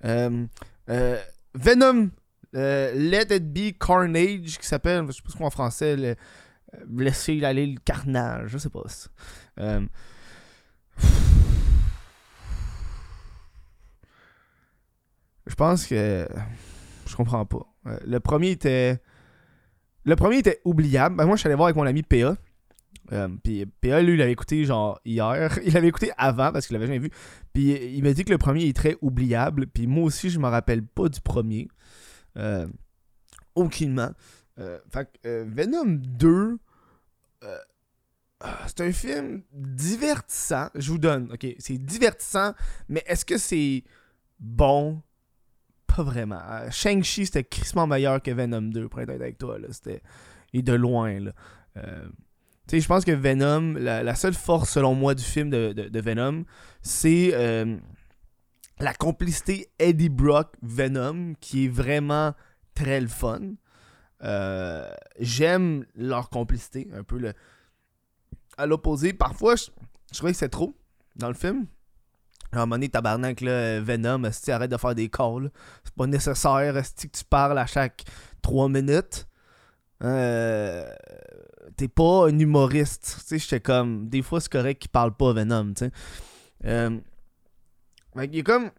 Euh, 0.04 0.46
euh, 0.88 1.20
Venom 1.54 2.10
euh, 2.54 2.92
Let 2.94 3.36
It 3.36 3.52
Be 3.52 3.76
Carnage 3.78 4.58
qui 4.58 4.66
s'appelle 4.66 5.04
je 5.08 5.12
sais 5.12 5.22
pas 5.22 5.30
ce 5.30 5.36
qu'on 5.36 5.46
en 5.46 5.50
français 5.50 5.96
le, 5.96 6.16
laisser 6.96 7.44
aller 7.44 7.66
le 7.66 7.80
carnage 7.84 8.50
je 8.50 8.58
sais 8.58 8.70
pas 8.70 8.82
ça. 8.86 9.08
Euh, 9.58 9.80
Je 15.45 15.45
pense 15.56 15.86
que. 15.86 16.28
Je 17.06 17.16
comprends 17.16 17.44
pas. 17.46 17.66
Euh, 17.86 17.98
le 18.06 18.20
premier 18.20 18.50
était. 18.50 19.00
Le 20.04 20.16
premier 20.16 20.38
était 20.38 20.60
oubliable. 20.64 21.16
Ben, 21.16 21.26
moi, 21.26 21.36
je 21.36 21.40
suis 21.40 21.48
allé 21.48 21.56
voir 21.56 21.66
avec 21.66 21.76
mon 21.76 21.86
ami 21.86 22.02
PA. 22.02 22.36
Euh, 23.12 23.28
puis 23.42 23.66
PA, 23.66 24.02
lui, 24.02 24.14
il 24.14 24.18
l'avait 24.18 24.32
écouté 24.32 24.64
genre 24.64 25.00
hier. 25.04 25.58
Il 25.64 25.74
l'avait 25.74 25.88
écouté 25.88 26.10
avant 26.16 26.52
parce 26.52 26.66
qu'il 26.66 26.74
l'avait 26.74 26.86
jamais 26.86 26.98
vu. 26.98 27.10
Puis 27.52 27.70
il 27.70 28.02
m'a 28.02 28.12
dit 28.12 28.24
que 28.24 28.32
le 28.32 28.38
premier 28.38 28.66
est 28.66 28.76
très 28.76 28.96
oubliable. 29.00 29.66
Puis 29.68 29.86
moi 29.86 30.04
aussi, 30.04 30.30
je 30.30 30.38
me 30.38 30.48
rappelle 30.48 30.82
pas 30.82 31.08
du 31.08 31.20
premier. 31.20 31.68
Euh, 32.36 32.66
aucunement. 33.54 34.10
Fait 34.90 35.08
que 35.22 35.44
Venom 35.44 35.84
2. 35.86 36.58
euh, 37.44 37.58
ah, 38.40 38.58
c'est 38.66 38.80
un 38.82 38.92
film 38.92 39.42
divertissant. 39.52 40.68
Je 40.74 40.90
vous 40.90 40.98
donne. 40.98 41.32
Ok, 41.32 41.46
c'est 41.58 41.78
divertissant. 41.78 42.52
Mais 42.88 43.02
est-ce 43.06 43.24
que 43.24 43.38
c'est 43.38 43.84
bon? 44.38 45.02
Pas 45.96 46.02
vraiment. 46.02 46.40
Euh, 46.50 46.70
Shang-Chi, 46.70 47.26
c'était 47.26 47.44
crissement 47.44 47.86
meilleur 47.86 48.22
que 48.22 48.30
Venom 48.30 48.62
2, 48.62 48.88
pour 48.88 49.00
être 49.00 49.10
avec 49.10 49.38
toi. 49.38 49.58
Là. 49.58 49.68
C'était... 49.70 50.02
De 50.52 50.72
loin, 50.72 51.20
là. 51.20 51.32
Euh, 51.76 52.06
Tu 52.66 52.76
sais, 52.76 52.80
je 52.80 52.88
pense 52.88 53.04
que 53.04 53.12
Venom, 53.12 53.74
la, 53.74 54.14
seule 54.14 54.32
force, 54.32 54.70
selon 54.70 54.94
moi, 54.94 55.14
du 55.14 55.22
film 55.22 55.50
de, 55.50 55.74
de- 55.74 56.00
Venom, 56.00 56.44
c'est 56.80 57.32
euh, 57.34 57.76
la 58.80 58.94
complicité 58.94 59.68
Eddie 59.78 60.08
Brock-Venom, 60.08 61.34
qui 61.40 61.66
est 61.66 61.68
vraiment 61.68 62.32
très 62.74 63.02
le 63.02 63.08
fun. 63.08 63.56
J'aime 65.20 65.84
leur 65.94 66.30
complicité, 66.30 66.88
un 66.94 67.02
peu 67.02 67.18
le... 67.18 67.34
À 68.56 68.64
l'opposé, 68.64 69.12
parfois, 69.12 69.56
je, 69.56 69.66
je 70.10 70.16
trouvais 70.16 70.32
que 70.32 70.38
c'est 70.38 70.48
trop 70.48 70.74
dans 71.16 71.28
le 71.28 71.34
film. 71.34 71.66
À 72.56 72.62
un 72.62 72.66
moment 72.66 72.76
donné, 72.76 72.88
tabarnak, 72.88 73.40
là, 73.40 73.50
euh, 73.50 73.82
Venom, 73.84 74.24
esti, 74.24 74.50
arrête 74.50 74.70
de 74.70 74.76
faire 74.76 74.94
des 74.94 75.08
calls. 75.08 75.50
C'est 75.84 75.94
pas 75.94 76.06
nécessaire, 76.06 76.76
esti, 76.76 77.08
que 77.08 77.18
tu 77.18 77.24
parles 77.24 77.58
à 77.58 77.66
chaque 77.66 78.04
3 78.42 78.68
minutes. 78.68 79.26
Euh, 80.02 80.88
T'es 81.76 81.88
pas 81.88 82.28
un 82.28 82.38
humoriste. 82.38 83.16
Tu 83.20 83.26
sais, 83.26 83.38
j'étais 83.38 83.60
comme. 83.60 84.08
Des 84.08 84.22
fois, 84.22 84.40
c'est 84.40 84.50
correct 84.50 84.80
qu'il 84.80 84.90
parle 84.90 85.14
pas 85.14 85.32
Venom, 85.32 85.74
tu 85.74 85.84
sais. 85.84 85.90
Euh, 86.64 86.98
y 88.16 88.40
a 88.40 88.42
comme. 88.42 88.70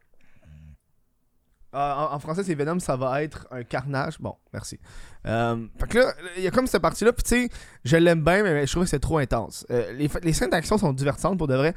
Ah, 1.74 2.10
en, 2.14 2.20
français, 2.20 2.44
c'est 2.44 2.56
Venom, 2.56 2.80
ça 2.80 2.96
va 2.96 3.24
être 3.24 3.46
un 3.52 3.64
carnage. 3.64 4.20
Bon, 4.20 4.36
merci. 4.54 4.80
Euh, 5.26 5.68
fait 5.78 5.88
que 5.88 5.98
là, 6.00 6.14
il 6.38 6.44
y 6.44 6.48
a 6.48 6.52
comme 6.52 6.66
cette 6.66 6.82
partie-là, 6.82 7.12
puis 7.12 7.24
tu 7.24 7.30
sais, 7.30 7.50
je 7.84 7.98
l'aime 7.98 8.24
bien, 8.24 8.42
mais 8.42 8.66
je 8.66 8.72
trouve 8.72 8.84
que 8.84 8.90
c'est 8.90 9.00
trop 9.00 9.18
intense. 9.18 9.66
Euh, 9.70 9.92
les, 9.94 10.34
scènes 10.34 10.50
d'action 10.50 10.78
sont 10.78 10.94
divertissantes 10.94 11.38
pour 11.38 11.48
de 11.48 11.56
vrai. 11.56 11.74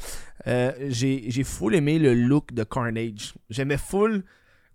Euh, 0.46 0.72
j'ai 0.88 1.44
full 1.44 1.74
aimé 1.74 1.98
le 1.98 2.14
look 2.14 2.52
de 2.52 2.62
Carnage. 2.62 3.34
J'aimais 3.50 3.78
full 3.78 4.24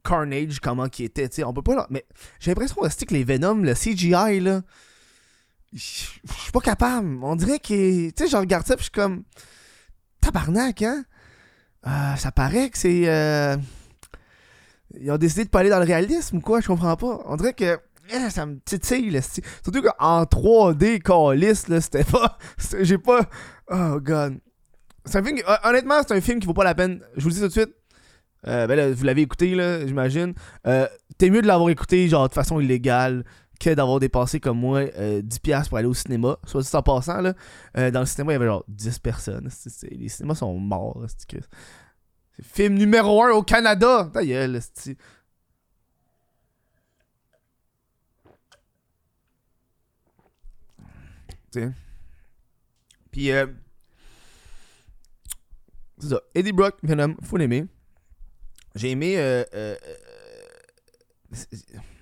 Carnage, 0.03 0.59
comment 0.59 0.89
qu'il 0.89 1.05
était, 1.05 1.29
tu 1.29 1.37
sais. 1.37 1.43
On 1.45 1.53
peut 1.53 1.63
pas. 1.63 1.87
Mais 1.89 2.05
j'ai 2.39 2.51
l'impression 2.51 2.81
aussi 2.81 3.05
que 3.05 3.13
les 3.13 3.23
Venom, 3.23 3.55
le 3.55 3.73
CGI, 3.73 4.41
là. 4.41 4.61
Je 5.73 5.79
suis 5.79 6.51
pas 6.51 6.61
capable. 6.61 7.19
On 7.23 7.35
dirait 7.37 7.59
que. 7.59 8.09
Tu 8.09 8.13
sais, 8.17 8.27
je 8.27 8.37
regarde 8.37 8.67
ça, 8.67 8.75
puis 8.75 8.83
je 8.83 8.91
suis 8.91 8.91
comme. 8.91 9.23
Tabarnak, 10.19 10.81
hein? 10.81 11.05
Euh, 11.87 12.15
ça 12.17 12.31
paraît 12.31 12.69
que 12.69 12.77
c'est. 12.77 13.57
Euh, 14.95 14.99
Ils 15.01 15.11
ont 15.11 15.17
décidé 15.17 15.45
de 15.45 15.49
pas 15.49 15.59
aller 15.59 15.69
dans 15.69 15.79
le 15.79 15.85
réalisme 15.85 16.37
ou 16.37 16.41
quoi, 16.41 16.61
je 16.61 16.67
comprends 16.67 16.95
pas. 16.95 17.21
On 17.25 17.35
dirait 17.35 17.53
que. 17.53 17.77
eh, 18.13 18.29
ça 18.29 18.45
me 18.45 18.59
titille, 18.63 19.19
Surtout 19.63 19.81
qu'en 19.81 20.23
3D, 20.23 21.01
calice, 21.01 21.67
là, 21.67 21.81
c'était 21.81 22.03
pas. 22.03 22.37
J'ai 22.81 22.97
pas. 22.97 23.21
Oh, 23.69 23.99
god. 24.01 24.37
C'est 25.05 25.19
un 25.19 25.23
film 25.23 25.37
qui- 25.37 25.43
hon- 25.47 25.69
honnêtement, 25.69 25.95
c'est 26.07 26.15
un 26.15 26.21
film 26.21 26.39
qui 26.39 26.47
vaut 26.47 26.53
pas 26.53 26.63
la 26.63 26.75
peine. 26.75 27.01
Je 27.15 27.21
vous 27.23 27.29
le 27.29 27.33
dis 27.35 27.39
tout 27.41 27.47
de 27.47 27.51
suite. 27.51 27.73
Euh, 28.47 28.67
ben 28.67 28.93
vous 28.93 29.03
l'avez 29.03 29.21
écouté, 29.23 29.55
là, 29.55 29.85
j'imagine. 29.87 30.33
Euh, 30.67 30.87
T'es 31.17 31.29
mieux 31.29 31.41
de 31.41 31.47
l'avoir 31.47 31.69
écouté, 31.69 32.07
genre, 32.07 32.27
de 32.27 32.33
façon 32.33 32.59
illégale, 32.59 33.23
que 33.59 33.73
d'avoir 33.73 33.99
dépensé, 33.99 34.39
comme 34.39 34.59
moi, 34.59 34.79
euh, 34.97 35.21
10$ 35.21 35.69
pour 35.69 35.77
aller 35.77 35.87
au 35.87 35.93
cinéma. 35.93 36.37
Soit 36.45 36.61
dit 36.61 36.69
en 36.73 36.83
passant, 36.83 37.21
là. 37.21 37.33
euh, 37.77 37.89
dans 37.89 38.01
le 38.01 38.05
cinéma, 38.05 38.33
il 38.33 38.35
y 38.35 38.37
avait 38.37 38.45
genre 38.45 38.65
10 38.67 38.99
personnes. 38.99 39.49
Les 39.91 40.09
cinémas 40.09 40.35
sont 40.35 40.53
morts, 40.59 41.03
c'est 41.07 41.25
que- 41.39 41.43
C'est 42.37 42.45
film 42.45 42.75
numéro 42.75 43.23
1 43.23 43.31
au 43.31 43.43
Canada! 43.43 44.09
Ta 44.13 44.25
gueule, 44.25 44.59
c'est-. 44.73 44.97
Puis, 53.11 53.31
euh, 53.31 53.47
c'est 55.99 56.09
ça. 56.09 56.21
Eddie 56.33 56.51
Brock, 56.51 56.75
Venom, 56.83 57.15
faut 57.23 57.37
l'aimer. 57.37 57.65
J'ai 58.75 58.91
aimé. 58.91 59.17
Euh, 59.17 59.43
euh, 59.53 59.75
euh, 59.87 59.95
c'est 61.31 61.47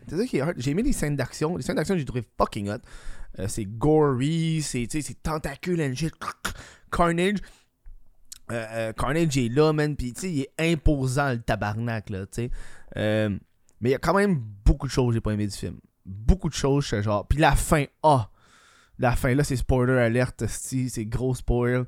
c'est 0.07 0.17
ça 0.17 0.25
qui 0.25 0.37
est 0.37 0.41
hard. 0.41 0.55
J'ai 0.57 0.71
aimé 0.71 0.83
les 0.83 0.93
scènes 0.93 1.15
d'action. 1.15 1.55
Les 1.55 1.63
scènes 1.63 1.75
d'action, 1.75 1.97
j'ai 1.97 2.05
trouvé 2.05 2.23
fucking 2.37 2.69
hot. 2.69 2.79
Euh, 3.39 3.47
c'est 3.47 3.65
gory, 3.65 4.61
c'est 4.61 4.87
tentacule 5.23 5.81
and 5.81 5.95
shit. 5.95 6.13
Carnage. 6.91 7.37
Euh, 8.51 8.65
euh, 8.71 8.93
Carnage 8.93 9.37
est 9.37 9.49
là, 9.49 9.73
man. 9.73 9.95
Puis, 9.95 10.13
tu 10.13 10.21
sais, 10.21 10.31
il 10.31 10.41
est 10.41 10.73
imposant, 10.73 11.31
le 11.31 11.41
tabarnak, 11.41 12.09
là, 12.09 12.25
tu 12.25 12.43
sais. 12.43 12.51
mais 12.95 13.89
il 13.89 13.91
y 13.91 13.95
a 13.95 13.99
quand 13.99 14.13
même 14.13 14.41
beaucoup 14.65 14.87
de 14.87 14.91
choses 14.91 15.09
que 15.09 15.13
j'ai 15.15 15.21
pas 15.21 15.31
aimé 15.31 15.47
du 15.47 15.55
film. 15.55 15.77
Beaucoup 16.05 16.49
de 16.49 16.53
choses, 16.53 16.85
c'est 16.85 17.01
genre. 17.01 17.27
Puis 17.27 17.39
la 17.39 17.55
fin, 17.55 17.85
ah! 18.03 18.29
la 18.99 19.15
fin, 19.15 19.33
là, 19.33 19.43
c'est 19.43 19.55
spoiler 19.55 19.97
alerte, 19.97 20.45
c'est 20.47 21.05
gros 21.05 21.35
spoil. 21.35 21.85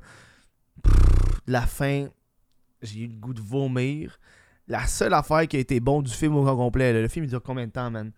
la 1.46 1.62
fin, 1.62 2.08
j'ai 2.82 3.00
eu 3.00 3.06
le 3.08 3.16
goût 3.16 3.34
de 3.34 3.40
vomir. 3.40 4.18
La 4.68 4.86
seule 4.86 5.14
affaire 5.14 5.46
qui 5.46 5.56
a 5.56 5.60
été 5.60 5.78
bon 5.78 6.02
du 6.02 6.12
film 6.12 6.34
au 6.36 6.42
grand 6.42 6.56
complet, 6.56 6.92
le 6.92 7.08
film 7.08 7.24
il 7.24 7.28
dure 7.28 7.42
combien 7.42 7.66
de 7.66 7.72
temps, 7.72 7.90
man? 7.90 8.12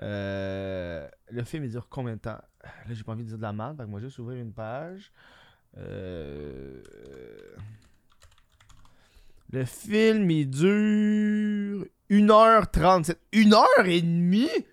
Euh, 0.00 1.08
le 1.30 1.42
film 1.42 1.64
il 1.64 1.70
dure 1.70 1.88
combien 1.88 2.14
de 2.14 2.20
temps? 2.20 2.38
Là, 2.62 2.92
j'ai 2.92 3.02
pas 3.02 3.12
envie 3.12 3.24
de 3.24 3.28
dire 3.28 3.38
de 3.38 3.42
la 3.42 3.52
merde, 3.52 3.78
donc 3.78 3.88
moi 3.88 4.00
juste 4.00 4.18
ouvrir 4.18 4.40
une 4.40 4.52
page. 4.52 5.12
Euh, 5.78 6.82
le 9.50 9.64
film 9.64 10.30
il 10.30 10.50
dure 10.50 11.86
1h37. 12.10 13.16
1h30? 13.32 14.64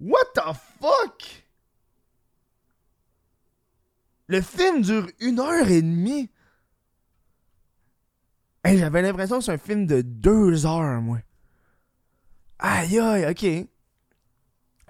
What 0.00 0.24
the 0.34 0.52
fuck? 0.80 1.44
Le 4.28 4.40
film 4.40 4.82
dure 4.82 5.06
1h30? 5.20 6.28
j'avais 8.74 9.02
l'impression 9.02 9.38
que 9.38 9.44
c'est 9.44 9.52
un 9.52 9.58
film 9.58 9.86
de 9.86 10.02
deux 10.02 10.66
heures, 10.66 11.00
moi. 11.00 11.18
Aïe 12.58 12.98
aïe, 12.98 13.26
ok. 13.30 13.68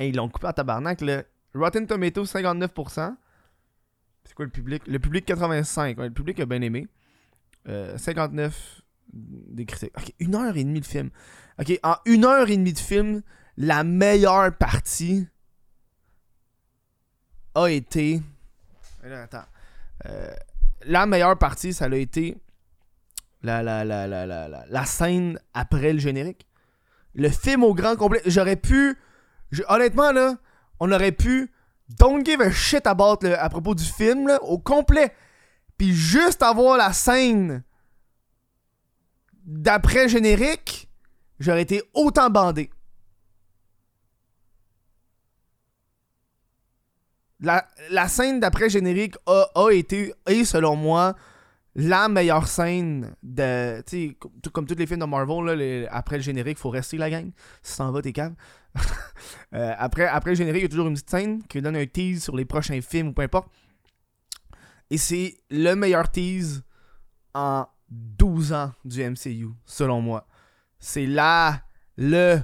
ils 0.01 0.17
l'ont 0.17 0.29
coupé 0.29 0.47
en 0.47 0.53
tabarnak. 0.53 1.03
Rotten 1.55 1.87
Tomatoes, 1.87 2.25
59%. 2.25 3.17
Quoi 4.37 4.45
le 4.45 4.51
public? 4.51 4.87
Le 4.87 4.99
public, 4.99 5.25
85. 5.25 5.97
le 5.97 6.11
public 6.11 6.39
a 6.41 6.47
bien 6.47 6.61
aimé. 6.61 6.87
59 7.67 8.83
euh, 9.15 9.21
des 9.49 9.65
critiques. 9.65 9.97
Ok, 9.97 10.13
une 10.21 10.35
heure 10.35 10.57
et 10.57 10.63
demie 10.63 10.81
de 10.81 10.87
film. 10.87 11.11
Ok, 11.59 11.79
en 11.83 11.97
une 12.05 12.25
heure 12.27 12.49
et 12.49 12.57
demie 12.57 12.75
de 12.75 12.79
film, 12.79 13.23
la 13.57 13.83
meilleure 13.83 14.55
partie 14.57 15.27
a 17.55 17.67
été. 17.69 18.23
Attends. 19.03 19.47
Euh, 20.05 20.31
la 20.85 21.07
meilleure 21.07 21.39
partie, 21.39 21.73
ça 21.73 21.87
a 21.87 21.97
été 21.97 22.37
la, 23.43 23.63
la, 23.63 23.85
la, 23.85 24.07
la, 24.07 24.27
la, 24.27 24.67
la 24.69 24.85
scène 24.85 25.41
après 25.55 25.95
le 25.95 25.99
générique. 25.99 26.47
Le 27.15 27.31
film 27.31 27.65
au 27.65 27.75
grand 27.75 27.97
complet. 27.97 28.21
J'aurais 28.27 28.57
pu. 28.57 28.99
honnêtement, 29.69 30.13
là, 30.13 30.37
on 30.79 30.93
aurait 30.93 31.13
pu. 31.13 31.51
Don't 31.89 32.25
give 32.25 32.41
a 32.41 32.51
shit 32.51 32.87
about 32.87 33.25
à 33.25 33.49
propos 33.49 33.75
du 33.75 33.85
film, 33.85 34.31
au 34.43 34.59
complet. 34.59 35.13
Puis 35.79 35.93
juste 35.93 36.43
avoir 36.43 36.77
la 36.77 36.93
scène 36.93 37.63
d'après 39.45 40.09
générique, 40.09 40.89
j'aurais 41.39 41.63
été 41.63 41.83
autant 41.95 42.31
bandé. 42.31 42.71
La, 47.41 47.69
la 47.91 48.09
scène 48.09 48.41
d'après 48.41 48.71
générique 48.71 49.17
a, 49.27 49.51
a 49.55 49.71
été, 49.71 50.15
et 50.27 50.45
selon 50.45 50.75
moi, 50.75 51.15
la 51.79 52.09
meilleure 52.09 52.49
scène 52.49 53.15
de. 53.23 53.83
Tu 53.83 54.09
sais, 54.09 54.51
comme 54.51 54.67
tous 54.67 54.75
les 54.75 54.87
films 54.87 55.01
de 55.01 55.05
Marvel, 55.05 55.45
là, 55.45 55.89
après 55.91 56.17
le 56.17 56.23
générique, 56.23 56.57
faut 56.57 56.71
rester 56.71 56.97
la 56.97 57.11
gang. 57.11 57.31
Si 57.63 57.77
t'en 57.77 57.93
vas, 57.93 58.03
t'es 58.03 58.13
calme. 58.13 58.35
Euh, 59.55 59.73
après, 59.79 60.07
après 60.07 60.31
le 60.31 60.37
générique, 60.37 60.63
il 60.63 60.65
y 60.65 60.67
a 60.67 60.69
toujours 60.69 60.89
une 60.89 60.95
petite 60.95 61.09
scène 61.09 61.43
qui 61.45 61.63
donne 61.63 61.77
un 61.77 61.87
tease 61.87 62.25
sur 62.25 62.37
les 62.37 62.45
prochains 62.45 62.81
films 62.83 63.09
ou 63.09 63.13
peu 63.13 63.23
importe. 63.23 63.49
Et 64.91 64.99
c'est 64.99 65.39
le 65.51 65.75
meilleur 65.75 66.11
tease 66.11 66.63
en 67.33 67.67
12 67.89 68.53
ans 68.53 68.73
du 68.85 69.03
MCU, 69.03 69.49
selon 69.65 70.01
moi. 70.03 70.27
C'est 70.79 71.07
là 71.07 71.63
le 71.97 72.41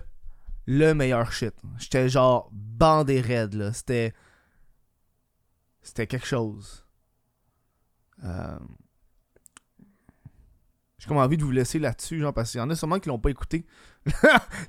le 0.66 0.94
meilleur 0.94 1.32
shit. 1.32 1.54
J'étais 1.78 2.08
genre 2.08 2.48
bandé 2.52 3.20
raide 3.20 3.54
là. 3.54 3.72
C'était 3.72 4.14
c'était 5.82 6.06
quelque 6.06 6.26
chose. 6.26 6.86
Euh, 8.24 8.58
j'ai 11.02 11.08
comme 11.08 11.16
envie 11.16 11.36
de 11.36 11.42
vous 11.42 11.50
laisser 11.50 11.80
là-dessus, 11.80 12.20
genre, 12.20 12.32
parce 12.32 12.52
qu'il 12.52 12.58
y 12.58 12.62
en 12.62 12.70
a 12.70 12.76
sûrement 12.76 13.00
qui 13.00 13.08
l'ont 13.08 13.18
pas 13.18 13.30
écouté. 13.30 13.66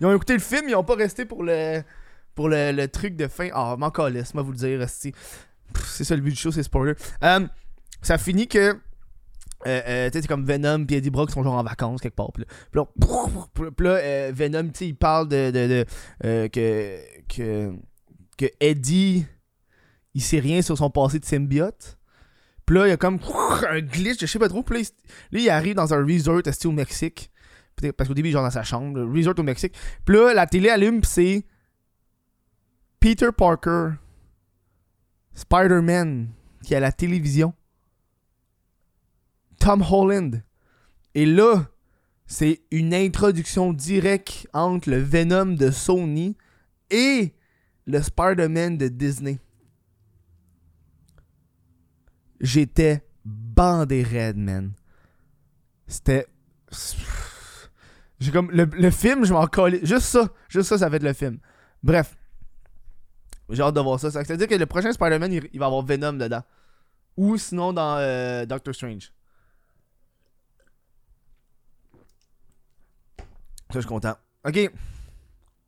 ils 0.01 0.05
ont 0.07 0.15
écouté 0.15 0.33
le 0.33 0.39
film, 0.39 0.67
ils 0.67 0.75
ont 0.75 0.83
pas 0.83 0.95
resté 0.95 1.25
pour 1.25 1.43
le 1.43 1.83
pour 2.33 2.49
le, 2.49 2.87
truc 2.87 3.15
de 3.15 3.27
fin. 3.27 3.49
Ah, 3.53 3.75
m'en 3.77 3.91
laisse 4.07 4.33
moi 4.33 4.41
vous 4.41 4.51
le 4.51 4.57
dire, 4.57 4.83
C'est 4.89 5.13
ça 6.03 6.15
le 6.15 6.23
but 6.23 6.31
du 6.31 6.35
show, 6.35 6.51
c'est 6.51 6.63
spoiler. 6.63 6.95
Euh, 7.23 7.45
ça 8.01 8.17
finit 8.17 8.47
que. 8.47 8.79
Euh, 9.67 9.81
euh, 9.87 10.09
tu 10.09 10.19
sais, 10.19 10.27
comme 10.27 10.43
Venom 10.43 10.87
et 10.89 10.95
Eddie 10.95 11.11
Brock 11.11 11.29
sont 11.29 11.43
genre 11.43 11.53
en 11.53 11.63
vacances 11.63 12.01
quelque 12.01 12.15
part. 12.15 12.31
Puis 12.31 12.45
là, 12.73 12.85
euh, 13.91 14.31
Venom, 14.33 14.69
tu 14.69 14.71
sais, 14.73 14.87
il 14.87 14.95
parle 14.95 15.27
de, 15.27 15.51
de, 15.51 15.85
que, 16.47 16.97
que, 17.29 17.75
que 18.39 18.45
Eddie, 18.59 19.27
il 20.15 20.21
sait 20.21 20.39
rien 20.39 20.63
sur 20.63 20.79
son 20.79 20.89
passé 20.89 21.19
de 21.19 21.25
symbiote. 21.25 21.99
Pis 22.73 22.79
là, 22.79 22.87
il 22.87 22.89
y 22.89 22.93
a 22.93 22.97
comme 22.97 23.19
un 23.69 23.81
glitch, 23.81 24.19
je 24.19 24.25
sais 24.25 24.39
pas 24.39 24.49
trop. 24.49 24.63
Puis 24.63 24.89
là, 25.31 25.39
il 25.39 25.49
arrive 25.51 25.75
dans 25.75 25.93
un 25.93 26.03
resort 26.03 26.41
au 26.65 26.71
Mexique. 26.71 27.31
Parce 27.95 28.07
qu'au 28.07 28.15
début, 28.15 28.31
genre 28.31 28.41
dans 28.41 28.49
sa 28.49 28.63
chambre, 28.63 28.97
le 28.97 29.05
resort 29.05 29.35
au 29.37 29.43
Mexique. 29.43 29.75
Puis 30.03 30.15
là, 30.15 30.33
la 30.33 30.47
télé 30.47 30.69
allume, 30.69 31.01
pis 31.01 31.07
c'est 31.07 31.45
Peter 32.99 33.29
Parker, 33.37 33.91
Spider-Man, 35.35 36.29
qui 36.63 36.73
est 36.73 36.77
à 36.77 36.79
la 36.79 36.91
télévision. 36.91 37.53
Tom 39.59 39.83
Holland. 39.87 40.41
Et 41.13 41.27
là, 41.27 41.67
c'est 42.25 42.61
une 42.71 42.95
introduction 42.95 43.71
directe 43.71 44.47
entre 44.51 44.89
le 44.89 44.97
Venom 44.97 45.45
de 45.45 45.69
Sony 45.69 46.35
et 46.89 47.35
le 47.85 48.01
Spider-Man 48.01 48.79
de 48.79 48.87
Disney 48.87 49.37
j'étais 52.39 53.03
bandé 53.25 54.03
raide, 54.03 54.37
man. 54.37 54.73
C'était. 55.87 56.27
J'ai 58.19 58.31
comme. 58.31 58.51
Le, 58.51 58.91
film, 58.91 59.25
je 59.25 59.33
m'en 59.33 59.45
collais. 59.47 59.79
Juste 59.83 60.05
ça. 60.05 60.29
Juste 60.49 60.69
ça, 60.69 60.77
ça 60.77 60.89
va 60.89 60.95
être 60.97 61.03
le 61.03 61.13
film. 61.13 61.39
Bref. 61.81 62.15
J'ai 63.49 63.61
hâte 63.61 63.75
de 63.75 63.81
voir 63.81 63.99
ça. 63.99 64.09
C'est-à-dire 64.09 64.47
que 64.47 64.55
le 64.55 64.65
prochain 64.65 64.91
Spider-Man, 64.91 65.31
il, 65.51 65.59
va 65.59 65.65
avoir 65.65 65.85
Venom 65.85 66.13
dedans. 66.13 66.41
Ou 67.17 67.37
sinon 67.37 67.73
dans 67.73 67.97
euh, 67.97 68.45
Doctor 68.45 68.73
Strange. 68.73 69.11
Ça, 73.17 73.75
je 73.75 73.79
suis 73.79 73.89
content. 73.89 74.15
Ok. 74.45 74.71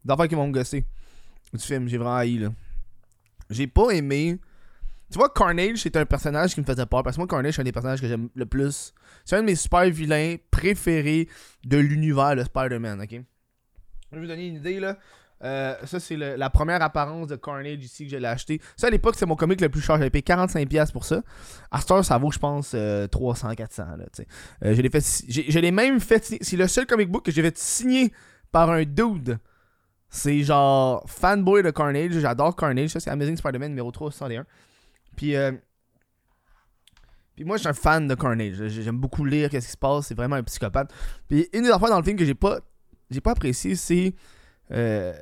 D'affaires 0.03 0.27
qui 0.27 0.35
vont 0.35 0.47
me. 0.47 0.63
Du 0.63 1.59
film, 1.59 1.87
j'ai 1.87 1.97
vraiment 1.97 2.15
haï, 2.15 2.37
là. 2.37 2.49
J'ai 3.49 3.67
pas 3.67 3.91
aimé 3.91 4.39
tu 5.11 5.17
vois, 5.17 5.29
Carnage, 5.29 5.77
c'est 5.77 5.95
un 5.97 6.05
personnage 6.05 6.53
qui 6.53 6.61
me 6.61 6.65
faisait 6.65 6.85
peur. 6.85 7.03
Parce 7.03 7.15
que 7.15 7.21
moi, 7.21 7.27
Carnage, 7.27 7.55
c'est 7.55 7.61
un 7.61 7.65
des 7.65 7.71
personnages 7.71 8.01
que 8.01 8.07
j'aime 8.07 8.29
le 8.33 8.45
plus. 8.45 8.93
C'est 9.23 9.35
un 9.35 9.41
de 9.41 9.45
mes 9.45 9.55
super 9.55 9.89
vilains 9.89 10.37
préférés 10.51 11.27
de 11.63 11.77
l'univers 11.77 12.35
de 12.35 12.43
Spider-Man, 12.43 13.01
ok? 13.01 13.11
Je 13.11 14.15
vais 14.15 14.21
vous 14.21 14.27
donner 14.27 14.47
une 14.47 14.55
idée, 14.55 14.79
là. 14.79 14.97
Euh, 15.43 15.75
ça, 15.83 15.99
c'est 15.99 16.15
la 16.15 16.49
première 16.49 16.81
apparence 16.81 17.27
de 17.27 17.35
Carnage 17.35 17.83
ici 17.83 18.05
que 18.05 18.11
j'ai 18.11 18.25
acheté. 18.25 18.61
Ça, 18.77 18.87
à 18.87 18.89
l'époque, 18.89 19.15
c'est 19.17 19.25
mon 19.25 19.35
comic 19.35 19.61
le 19.61 19.69
plus 19.69 19.81
cher. 19.81 19.97
J'avais 19.97 20.09
payé 20.09 20.23
45$ 20.23 20.91
pour 20.91 21.05
ça. 21.05 21.21
À 21.71 21.81
ça 21.81 22.17
vaut, 22.17 22.31
je 22.31 22.39
pense, 22.39 22.75
300, 23.11 23.49
euh, 23.49 23.53
400$. 23.53 23.97
Là, 23.97 24.05
euh, 24.63 24.73
je 24.75 24.81
l'ai 24.81 24.89
fait. 24.89 25.03
Je 25.27 25.59
l'ai 25.59 25.71
même 25.71 25.99
fait. 25.99 26.35
C'est 26.41 26.57
le 26.57 26.67
seul 26.67 26.85
comic 26.85 27.09
book 27.09 27.25
que 27.25 27.31
j'ai 27.31 27.41
fait 27.41 27.57
signer 27.57 28.11
par 28.51 28.71
un 28.71 28.83
dude. 28.83 29.37
C'est 30.09 30.41
genre 30.43 31.03
fanboy 31.07 31.61
de 31.61 31.71
Carnage. 31.71 32.13
J'adore 32.13 32.55
Carnage. 32.55 32.89
Ça, 32.89 32.99
c'est 32.99 33.09
Amazing 33.09 33.37
Spider-Man 33.37 33.69
numéro 33.69 33.91
361. 33.91 34.45
Puis, 35.15 35.35
euh, 35.35 35.51
puis 37.35 37.43
moi, 37.43 37.57
je 37.57 37.61
suis 37.61 37.69
un 37.69 37.73
fan 37.73 38.07
de 38.07 38.15
Carnage. 38.15 38.67
J'aime 38.67 38.97
beaucoup 38.97 39.25
lire 39.25 39.49
qu'est-ce 39.49 39.67
qui 39.67 39.71
se 39.73 39.77
passe. 39.77 40.07
C'est 40.07 40.15
vraiment 40.15 40.37
un 40.37 40.43
psychopathe. 40.43 40.93
Puis 41.27 41.47
une 41.53 41.63
des 41.63 41.69
affaires 41.69 41.89
dans 41.89 41.99
le 41.99 42.03
film 42.03 42.17
que 42.17 42.25
j'ai 42.25 42.35
pas, 42.35 42.59
j'ai 43.09 43.21
pas 43.21 43.31
apprécié, 43.31 43.75
c'est 43.75 44.13
euh, 44.71 45.13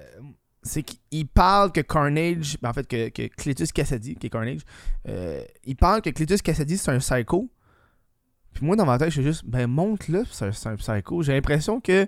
c'est 0.62 0.84
qu'il 0.84 1.28
parle 1.28 1.72
que 1.72 1.82
Carnage, 1.82 2.58
ben 2.62 2.70
en 2.70 2.74
fait 2.74 2.88
que, 2.88 3.10
que 3.10 3.28
Cletus 3.28 3.72
Cassidy, 3.74 4.16
qui 4.16 4.28
est 4.28 4.30
Carnage, 4.30 4.62
euh, 5.10 5.44
il 5.66 5.76
parle 5.76 6.02
que 6.02 6.10
Cletus 6.10 6.42
Cassidy 6.42 6.78
c'est 6.78 6.92
un 6.92 7.00
psycho. 7.00 7.50
Puis 8.54 8.66
moi 8.66 8.76
dans 8.76 8.86
ma 8.86 8.98
tête, 8.98 9.10
je 9.10 9.16
suis 9.16 9.24
juste, 9.24 9.44
ben 9.46 9.68
montre 9.68 10.10
là, 10.10 10.24
c'est 10.32 10.46
un, 10.68 10.76
psycho. 10.76 11.24
J'ai 11.24 11.34
l'impression 11.34 11.82
que 11.82 12.08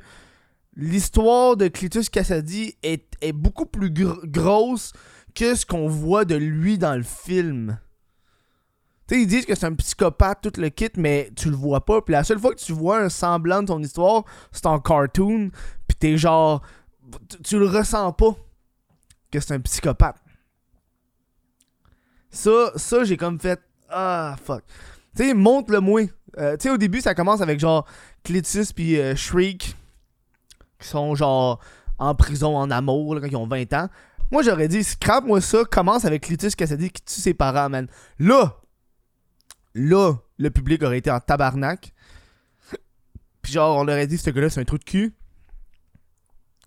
l'histoire 0.75 1.58
de 1.58 1.68
Cletus 1.68 2.10
Cassidy 2.10 2.75
est 2.84 3.34
beaucoup 3.34 3.65
plus 3.65 3.92
grosse 3.92 4.94
qu'est-ce 5.36 5.65
qu'on 5.65 5.88
voit 5.88 6.25
de 6.25 6.36
lui 6.36 6.80
dans 6.80 6.96
le 6.96 7.04
film? 7.04 7.77
Tu 9.08 9.13
sais, 9.13 9.22
ils 9.22 9.27
disent 9.27 9.46
que 9.46 9.54
c'est 9.54 9.68
un 9.68 9.75
psychopathe, 9.75 10.39
tout 10.42 10.60
le 10.60 10.70
kit, 10.70 10.89
mais 10.98 11.30
tu 11.36 11.51
le 11.51 11.56
vois 11.56 11.86
pas. 11.86 12.01
Puis 12.01 12.13
la 12.13 12.24
seule 12.24 12.39
fois 12.39 12.56
que 12.56 12.60
tu 12.60 12.74
vois 12.74 13.00
un 13.01 13.10
semblant 13.10 13.62
de 13.62 13.68
ton 13.68 13.80
histoire, 13.80 14.24
c'est 14.51 14.65
en 14.65 14.80
cartoon. 14.80 15.51
Puis 15.88 15.98
t'es 16.00 16.18
genre. 16.18 16.63
Tu, 17.44 17.60
le 17.60 17.68
ressens 17.68 18.13
pas 18.13 18.36
que 19.30 19.39
c'est 19.39 19.54
un 19.54 19.60
psychopathe. 19.60 20.18
Ça, 22.32 22.72
ça 22.75 23.04
j'ai 23.04 23.15
comme 23.15 23.39
fait. 23.39 23.62
Ah, 23.89 24.36
fuck. 24.44 24.63
Tu 25.15 25.24
sais, 25.24 25.34
montre-le 25.36 25.82
moins. 25.82 26.08
Euh, 26.39 26.58
tu 26.58 26.63
sais, 26.63 26.70
au 26.72 26.77
début, 26.77 27.00
ça 27.00 27.13
commence 27.13 27.42
avec 27.42 27.60
genre 27.60 27.86
Clitus 28.24 28.74
puis 28.74 29.00
euh, 29.00 29.15
Shriek, 29.15 29.75
qui 30.80 30.88
sont 30.88 31.13
genre 31.13 31.60
en 32.00 32.15
prison 32.15 32.58
en 32.58 32.72
amour 32.72 33.13
là, 33.13 33.22
quand 33.22 33.27
ils 33.27 33.38
ont 33.38 33.48
20 33.48 33.72
ans. 33.74 33.89
Moi, 34.32 34.44
j'aurais 34.44 34.67
dit, 34.67 34.84
scrape-moi 34.84 35.41
ça, 35.41 35.63
commence 35.65 36.05
avec 36.05 36.24
Clitus 36.24 36.55
Cassidy 36.55 36.89
qui 36.89 37.01
tue 37.01 37.22
ses 37.22 37.34
parents, 37.34 37.70
man. 37.70 37.88
Là, 38.20 38.60
là, 39.74 40.15
le 40.38 40.50
public 40.50 40.84
aurait 40.84 40.98
été 40.98 41.12
en 41.12 41.20
tabarnak. 41.20 41.94
Puis 43.41 43.53
genre, 43.53 43.77
on 43.77 43.84
aurait 43.84 44.08
dit, 44.08 44.17
ce 44.17 44.29
gars-là, 44.29 44.50
c'est 44.50 44.62
un 44.62 44.65
trou 44.65 44.77
de 44.77 44.84
cul. 44.84 45.13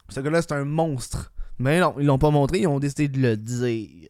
Ce 0.08 0.20
gars-là, 0.20 0.42
c'est 0.42 0.52
un 0.52 0.64
monstre. 0.64 1.32
Mais 1.58 1.80
non, 1.80 1.94
ils 1.98 2.06
l'ont 2.06 2.18
pas 2.18 2.30
montré, 2.30 2.60
ils 2.60 2.68
ont 2.68 2.78
décidé 2.78 3.08
de 3.08 3.20
le 3.20 3.36
dire. 3.36 4.08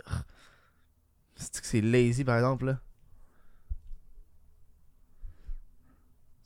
C'est 1.37 1.61
que 1.61 1.67
c'est 1.67 1.81
lazy, 1.81 2.25
par 2.25 2.37
exemple, 2.37 2.67
là? 2.67 2.81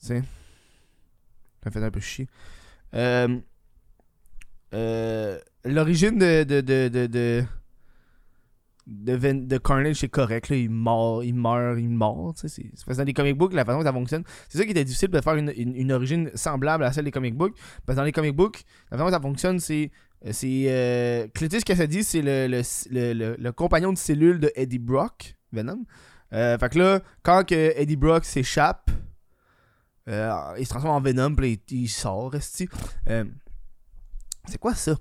sais. 0.03 0.23
Ça 1.63 1.71
fait 1.71 1.83
un 1.83 1.91
peu 1.91 2.01
chier. 2.01 2.29
Euh, 2.95 3.39
euh, 4.75 5.39
L'origine 5.65 6.19
de 6.19 6.45
de, 6.45 6.61
de, 6.61 6.89
de, 6.89 7.07
de, 7.07 7.45
de, 9.47 9.59
Carnage, 9.59 9.97
c'est 9.97 10.09
correct. 10.09 10.49
Là. 10.49 10.57
Il, 10.57 10.71
meurt, 10.71 11.25
il 11.25 11.35
meurt, 11.35 11.79
il 11.79 11.89
meurt. 11.89 12.45
C'est 12.47 12.97
dans 12.97 13.05
les 13.05 13.13
comic 13.13 13.37
books, 13.37 13.53
la 13.53 13.65
façon 13.65 13.79
que 13.79 13.85
ça 13.85 13.93
fonctionne, 13.93 14.25
c'est 14.49 14.59
ça 14.59 14.65
qui 14.65 14.71
était 14.71 14.85
difficile 14.85 15.09
de 15.09 15.21
faire 15.21 15.37
une, 15.37 15.53
une, 15.57 15.93
origine 15.93 16.31
semblable 16.35 16.85
à 16.85 16.93
celle 16.93 17.05
des 17.05 17.11
comic 17.11 17.37
books. 17.37 17.55
Parce 17.87 17.97
que 17.97 18.01
dans 18.01 18.05
les 18.05 18.13
comic 18.13 18.35
books, 18.35 18.65
la 18.91 18.99
façon 18.99 19.07
que 19.07 19.15
ça 19.15 19.21
fonctionne, 19.21 19.61
c'est. 19.61 19.91
C'est. 20.31 20.67
Euh, 20.69 21.27
Cletus 21.35 21.65
Cassidy, 21.65 22.05
c'est 22.05 22.23
le, 22.23 22.47
le, 22.47 23.13
le, 23.13 23.37
le- 23.39 23.53
compagnon 23.53 23.93
de 23.93 23.99
cellule 23.99 24.39
de 24.39 24.53
Eddie 24.55 24.79
Brock, 24.79 25.35
Venom. 25.53 25.85
Euh, 26.33 26.57
fait 26.59 26.69
que 26.71 26.79
là, 26.79 27.01
quand 27.23 27.45
que 27.45 27.73
Eddie 27.77 27.97
Brock 27.97 28.25
s'échappe, 28.25 28.91
euh, 30.09 30.55
il 30.59 30.65
se 30.65 30.71
transforme 30.71 30.95
en 30.95 31.01
Venom, 31.01 31.35
puis 31.35 31.61
il, 31.71 31.89
sort, 31.89 32.35
esti. 32.35 32.69
Euh, 33.09 33.25
c'est 34.47 34.59
quoi 34.59 34.75
ça? 34.75 34.97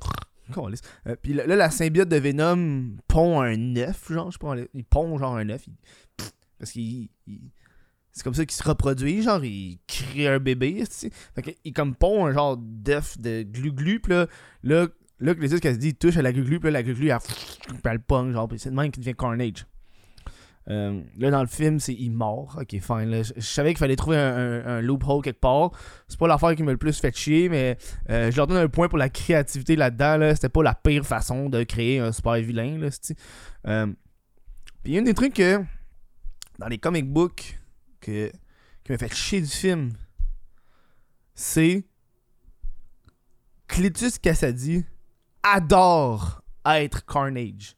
Euh, 1.08 1.16
puis 1.22 1.34
là, 1.34 1.46
la 1.48 1.70
symbiote 1.72 2.10
de 2.10 2.18
Venom 2.18 2.98
pond 3.08 3.40
un 3.42 3.76
œuf, 3.78 4.12
genre, 4.12 4.30
je 4.32 4.38
sais 4.38 4.40
pas, 4.40 4.56
il 4.74 4.84
pond 4.84 5.18
genre 5.18 5.36
un 5.38 5.50
œuf. 5.50 5.66
parce 6.60 6.72
qu'il. 6.72 7.10
il- 7.28 7.52
c'est 8.14 8.24
comme 8.24 8.34
ça 8.34 8.46
qu'il 8.46 8.58
se 8.58 8.68
reproduit, 8.68 9.22
genre, 9.22 9.42
il 9.46 9.80
crée 9.88 10.28
un 10.28 10.40
bébé, 10.40 10.80
esti. 10.80 11.10
Fait 11.34 11.42
qu'il 11.56 11.72
comme 11.72 11.96
pond 11.96 12.26
un 12.26 12.34
genre 12.34 12.58
d'œuf 12.58 13.18
de 13.18 13.44
glu-glu, 13.44 14.02
puis 14.02 14.12
là, 14.12 14.28
là, 14.64 14.88
là, 15.22 15.34
les 15.34 15.60
qu'elle 15.62 15.76
se 15.76 15.80
dit, 15.80 15.96
touche 15.96 16.18
à 16.18 16.22
la 16.22 16.34
glu-glu, 16.34 16.60
puis 16.60 16.68
là, 16.68 16.80
la 16.80 16.84
glu-glu, 16.84 17.08
elle, 17.08 17.20
puis 17.22 17.78
elle 17.86 18.02
pong, 18.02 18.34
genre, 18.34 18.50
puis 18.50 18.60
c'est 18.60 18.70
de 18.70 18.76
même 18.76 18.92
qu'il 18.92 19.02
devient 19.02 19.16
Carnage. 19.18 19.66
Euh, 20.72 21.02
là, 21.18 21.32
dans 21.32 21.42
le 21.42 21.48
film, 21.48 21.80
c'est 21.82 21.94
il 21.94 22.12
mort. 22.12 22.58
Ok, 22.62 22.70
fine. 22.80 23.10
là. 23.10 23.24
Je, 23.24 23.42
savais 23.42 23.72
qu'il 23.72 23.78
fallait 23.80 23.98
trouver 23.98 24.16
un, 24.18 24.36
un- 24.36 24.66
un 24.78 24.82
loophole 24.82 25.22
quelque 25.22 25.42
part. 25.42 25.72
C'est 26.08 26.18
pas 26.18 26.28
l'affaire 26.28 26.56
qui 26.56 26.64
m'a 26.64 26.72
le 26.72 26.78
plus 26.78 26.98
fait 26.98 27.14
chier, 27.16 27.50
mais 27.50 27.78
euh, 28.10 28.32
je 28.32 28.38
leur 28.38 28.48
donne 28.48 28.58
un 28.58 28.70
point 28.70 28.88
pour 28.88 28.98
la 28.98 29.10
créativité 29.10 29.76
là-dedans. 29.76 30.16
Là. 30.18 30.34
C'était 30.34 30.50
pas 30.50 30.64
la 30.64 30.74
pire 30.74 31.06
façon 31.06 31.50
de 31.50 31.64
créer 31.64 32.00
un 32.00 32.12
super 32.14 32.36
vilain. 32.36 32.78
Là, 32.78 32.88
euh, 33.68 33.88
Puis 34.84 34.96
une 34.98 35.04
des 35.04 35.14
trucs 35.14 35.34
que 35.34 35.62
dans 36.60 36.68
les 36.68 36.78
comic 36.78 37.12
books 37.12 37.60
que, 38.00 38.32
qui 38.84 38.92
m'a 38.94 38.98
fait 38.98 39.14
chier 39.14 39.42
du 39.42 39.48
film, 39.48 39.92
c'est 41.34 41.84
Cletus 43.68 44.20
Cassady 44.20 44.86
adore 45.44 46.44
être 46.66 47.06
Carnage. 47.06 47.76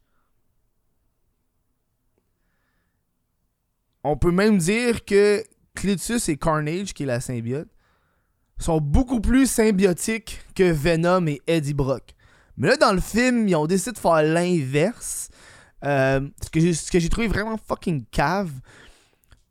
On 4.04 4.18
peut 4.18 4.32
même 4.32 4.58
dire 4.58 5.06
que 5.06 5.44
Clitus 5.76 6.30
et 6.30 6.38
Carnage, 6.38 6.94
qui 6.94 7.04
est 7.04 7.08
la 7.08 7.20
symbiote, 7.20 7.68
sont 8.60 8.80
beaucoup 8.80 9.20
plus 9.20 9.50
symbiotiques 9.50 10.42
que 10.56 10.72
Venom 10.72 11.26
et 11.28 11.42
Eddie 11.48 11.74
Brock. 11.74 12.14
Mais 12.58 12.68
là, 12.68 12.78
dans 12.78 12.94
le 12.94 13.02
film, 13.02 13.48
ils 13.48 13.56
ont 13.56 13.66
décidé 13.66 13.92
de 13.94 13.98
faire 13.98 14.22
l'inverse. 14.24 15.30
Euh, 15.84 16.22
ce 16.42 16.50
que 16.92 17.00
j'ai- 17.00 17.10
trouvé 17.10 17.28
vraiment 17.28 17.58
fucking 17.58 18.06
cave. 18.12 18.52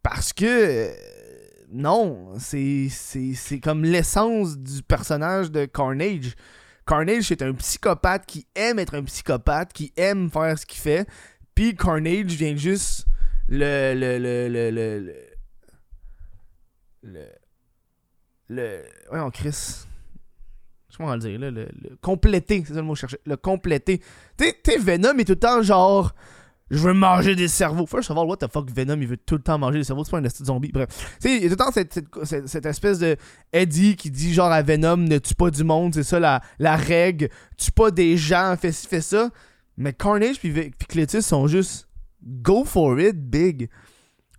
Parce 0.02 0.32
que. 0.32 0.44
euh, 0.46 0.92
non, 1.74 2.34
c'est 2.38 2.88
comme 3.62 3.82
l'essence 3.82 4.58
du 4.58 4.82
personnage 4.82 5.50
de 5.50 5.64
Carnage. 5.64 6.34
Carnage, 6.86 7.24
c'est 7.24 7.40
un 7.42 7.54
psychopathe 7.54 8.26
qui 8.26 8.46
aime 8.54 8.78
être 8.78 8.94
un 8.94 9.02
psychopathe, 9.04 9.72
qui 9.72 9.90
aime 9.96 10.30
faire 10.30 10.58
ce 10.58 10.66
qu'il 10.66 10.80
fait. 10.80 11.08
Puis 11.54 11.74
Carnage 11.74 12.26
vient 12.34 12.56
juste 12.56 13.06
le 13.52 13.94
le 13.94 14.18
le 14.18 14.48
le 14.48 14.70
le 14.70 15.16
le 17.02 17.26
le, 18.48 18.82
on 19.10 19.30
Chris. 19.30 19.84
Comment 20.96 21.14
le 21.14 21.20
dire 21.20 21.38
là, 21.38 21.50
le, 21.50 21.68
le 21.82 21.96
compléter 22.02 22.62
c'est 22.66 22.74
ça 22.74 22.80
le 22.80 22.86
mot 22.86 22.94
que 22.94 23.06
le 23.24 23.36
compléter 23.36 24.02
sais 24.38 24.78
Venom 24.78 25.16
est 25.18 25.24
tout 25.24 25.32
le 25.32 25.38
temps 25.38 25.62
genre 25.62 26.12
je 26.70 26.78
veux 26.78 26.92
manger 26.94 27.34
des 27.34 27.48
cerveaux. 27.48 27.86
First 27.86 28.10
of 28.10 28.16
all 28.18 28.26
what 28.26 28.36
the 28.38 28.50
fuck 28.50 28.70
Venom 28.70 29.00
il 29.00 29.06
veut 29.08 29.16
tout 29.16 29.36
le 29.36 29.42
temps 29.42 29.58
manger 29.58 29.78
des 29.78 29.84
cerveaux 29.84 30.04
c'est 30.04 30.10
pas 30.10 30.18
un 30.18 30.28
zombie. 30.44 30.70
Bref. 30.72 30.88
Tu 31.20 31.28
sais 31.28 31.36
il 31.36 31.42
y 31.42 31.46
a 31.46 31.48
tout 31.48 31.50
le 31.50 31.56
temps 31.56 31.72
cette, 31.72 32.00
cette, 32.24 32.46
cette- 32.48 32.66
espèce 32.66 32.98
de 32.98 33.16
Eddie 33.52 33.96
qui 33.96 34.10
dit 34.10 34.32
genre 34.34 34.50
à 34.52 34.62
Venom 34.62 34.96
ne 34.98 35.18
tue 35.18 35.34
pas 35.34 35.50
du 35.50 35.64
monde 35.64 35.94
c'est 35.94 36.02
ça 36.02 36.20
la, 36.20 36.40
la 36.58 36.76
règle. 36.76 37.28
Tue 37.56 37.72
pas 37.72 37.90
des 37.90 38.16
gens 38.16 38.54
fais 38.60 38.72
fais 38.72 39.00
ça. 39.02 39.30
Mais 39.78 39.92
Carnage 39.94 40.38
puis, 40.38 40.50
puis 40.52 40.86
Cletus 40.88 41.22
sont 41.22 41.46
juste 41.46 41.88
go 42.24 42.64
for 42.64 42.98
it 43.00 43.16
big. 43.16 43.68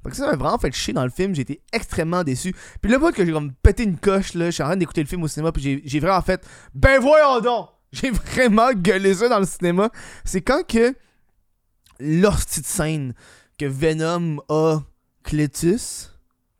Fait 0.03 0.09
que 0.09 0.15
ça 0.17 0.25
m'a 0.27 0.35
vraiment 0.35 0.57
fait 0.57 0.71
chier 0.73 0.93
dans 0.93 1.03
le 1.05 1.09
film, 1.09 1.33
j'ai 1.33 1.43
été 1.43 1.61
extrêmement 1.71 2.23
déçu. 2.23 2.53
Puis 2.81 2.91
le 2.91 2.97
bout 2.97 3.13
que 3.13 3.25
j'ai 3.25 3.31
comme 3.31 3.53
pété 3.53 3.83
une 3.83 3.97
coche, 3.97 4.33
là, 4.33 4.47
je 4.47 4.51
suis 4.51 4.63
en 4.63 4.67
train 4.67 4.75
d'écouter 4.75 5.01
le 5.01 5.07
film 5.07 5.23
au 5.23 5.27
cinéma, 5.29 5.51
puis 5.53 5.81
j'ai- 5.85 5.99
vraiment 5.99 6.21
fait 6.21 6.45
Ben 6.73 6.99
voyons 6.99 7.39
donc! 7.39 7.69
J'ai 7.93 8.09
vraiment 8.09 8.73
gueulé 8.73 9.13
ça 9.13 9.29
dans 9.29 9.37
le 9.39 9.45
cinéma. 9.45 9.91
C'est 10.25 10.41
quand 10.41 10.65
que 10.67 10.95
l'hostie 11.99 12.61
de 12.61 12.65
scène 12.65 13.13
que 13.59 13.65
Venom 13.65 14.41
a 14.49 14.79
Cletus, 15.23 16.09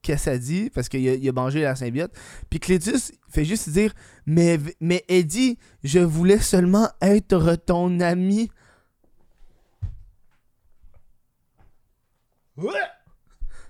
qu'est-ce 0.04 0.26
que 0.26 0.32
ça 0.32 0.38
dit, 0.38 0.70
parce 0.70 0.90
qu'il 0.90 1.10
a, 1.10 1.16
il 1.16 1.28
a 1.28 1.32
mangé 1.32 1.64
la 1.64 1.76
symbiote, 1.76 2.12
puis 2.52 2.60
Cletus 2.60 3.12
fait 3.30 3.46
juste 3.46 3.68
dire 3.70 3.94
Mais, 4.28 4.60
mais 4.80 5.04
Eddie, 5.08 5.58
je 5.84 5.98
voulais 5.98 6.38
seulement 6.40 6.88
être 7.02 7.56
ton 7.66 8.00
ami. 8.00 8.52
Ouais. 9.82 9.90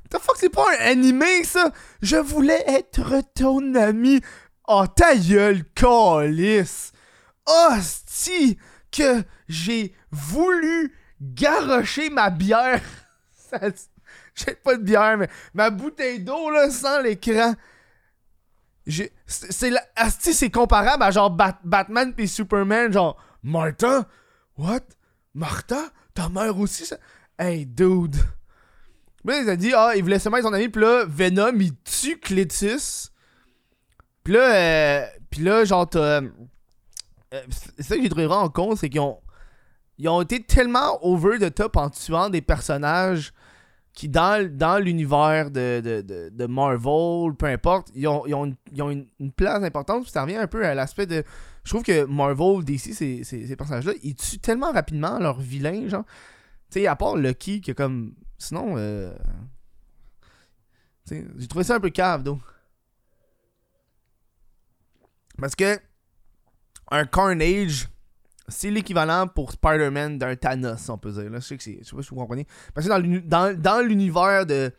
The 0.09 0.19
fuck, 0.19 0.35
c'est 0.37 0.49
pas 0.49 0.65
un 0.79 0.85
animé, 0.91 1.43
ça! 1.43 1.71
Je 2.01 2.17
voulais 2.17 2.63
être 2.67 3.21
ton 3.33 3.73
ami. 3.75 4.21
Oh, 4.67 4.85
ta 4.87 5.15
gueule, 5.15 5.63
calice! 5.73 6.91
Hostie, 7.45 8.57
que 8.91 9.23
j'ai 9.47 9.95
voulu 10.11 10.93
garrocher 11.19 12.09
ma 12.09 12.29
bière. 12.29 12.81
J'ai 14.35 14.55
pas 14.55 14.75
de 14.77 14.81
bière, 14.81 15.17
mais 15.17 15.29
ma 15.53 15.69
bouteille 15.69 16.19
d'eau, 16.19 16.49
là, 16.49 16.69
sans 16.71 17.01
l'écran. 17.01 17.53
C'est 19.27 19.69
la- 19.69 19.85
asti, 19.95 20.33
c'est 20.33 20.49
comparable 20.49 21.03
à 21.03 21.11
genre 21.11 21.29
Bat- 21.29 21.59
Batman 21.63 22.13
puis 22.13 22.27
Superman, 22.27 22.91
genre 22.91 23.15
Martha? 23.43 24.07
What? 24.57 24.81
Martha? 25.35 25.83
Ta 26.15 26.29
mère 26.29 26.57
aussi, 26.57 26.85
ça? 26.85 26.97
Hey, 27.37 27.65
dude. 27.65 28.15
Puis 29.25 29.35
là, 29.35 29.41
il 29.41 29.49
a 29.49 29.55
dit, 29.55 29.73
ah, 29.73 29.93
il 29.95 30.03
voulait 30.03 30.19
seulement 30.19 30.37
être 30.37 30.45
son 30.45 30.53
ami, 30.53 30.67
puis 30.69 30.81
là, 30.81 31.05
Venom, 31.07 31.57
il 31.59 31.73
tue 31.83 32.19
Cletus. 32.19 33.11
Puis 34.23 34.33
là, 34.33 34.53
euh, 34.53 35.05
puis 35.29 35.41
là, 35.41 35.63
genre, 35.65 35.89
t'as. 35.89 36.21
euh, 36.21 36.21
c'est 37.49 37.83
ça 37.83 37.95
que 37.95 38.03
j'ai 38.03 38.09
trouvé 38.09 38.25
vraiment 38.25 38.49
con, 38.49 38.75
c'est 38.75 38.89
qu'ils 38.89 39.01
ont. 39.01 39.19
Ils 39.99 40.09
ont 40.09 40.21
été 40.21 40.41
tellement 40.41 40.97
over 41.05 41.37
the 41.39 41.53
top 41.53 41.77
en 41.77 41.89
tuant 41.89 42.29
des 42.29 42.41
personnages 42.41 43.31
qui, 43.93 44.09
dans, 44.09 44.49
dans 44.51 44.79
l'univers 44.79 45.51
de, 45.51 45.79
de, 45.79 46.29
de, 46.29 46.45
Marvel, 46.47 47.35
peu 47.37 47.45
importe, 47.45 47.91
ils 47.93 48.07
ont, 48.07 48.25
ils 48.25 48.33
ont, 48.33 48.45
une, 48.45 48.55
ils 48.71 48.81
ont 48.81 48.89
une, 48.89 49.31
place 49.31 49.63
importante. 49.63 50.07
Ça 50.07 50.23
revient 50.23 50.35
un 50.35 50.47
peu 50.47 50.65
à 50.65 50.73
l'aspect 50.73 51.05
de. 51.05 51.23
Je 51.63 51.69
trouve 51.69 51.83
que 51.83 52.05
Marvel, 52.05 52.65
DC, 52.65 52.93
ces, 52.93 53.23
ces, 53.23 53.47
ces 53.47 53.55
personnages-là, 53.55 53.93
ils 54.01 54.15
tuent 54.15 54.39
tellement 54.39 54.71
rapidement 54.71 55.19
leurs 55.19 55.39
vilains, 55.39 55.87
genre. 55.87 56.05
Tu 56.71 56.79
sais, 56.79 56.87
à 56.87 56.95
part 56.95 57.15
Lucky, 57.15 57.61
qui 57.61 57.71
est 57.71 57.75
comme. 57.75 58.13
Sinon, 58.47 58.75
euh... 58.77 59.13
j'ai 61.09 61.47
trouvé 61.47 61.63
ça 61.63 61.75
un 61.75 61.79
peu 61.79 61.89
cave, 61.89 62.23
donc. 62.23 62.41
Parce 65.37 65.55
que 65.55 65.79
un 66.91 67.05
Carnage, 67.05 67.87
c'est 68.47 68.69
l'équivalent 68.69 69.27
pour 69.27 69.51
Spider-Man 69.53 70.17
d'un 70.17 70.35
Thanos, 70.35 70.89
on 70.89 70.97
peut 70.97 71.11
dire. 71.11 71.29
Là, 71.29 71.39
je 71.39 71.45
sais 71.45 71.57
que 71.57 71.63
sais 71.63 71.75
pas 71.95 72.01
si 72.01 72.09
vous 72.09 72.15
comprenez. 72.15 72.45
Parce 72.73 72.85
que 72.85 72.91
dans 72.91 72.99
l'uni- 72.99 73.21
dans, 73.21 73.57
dans 73.57 73.81
l'univers 73.85 74.45
de, 74.45 74.71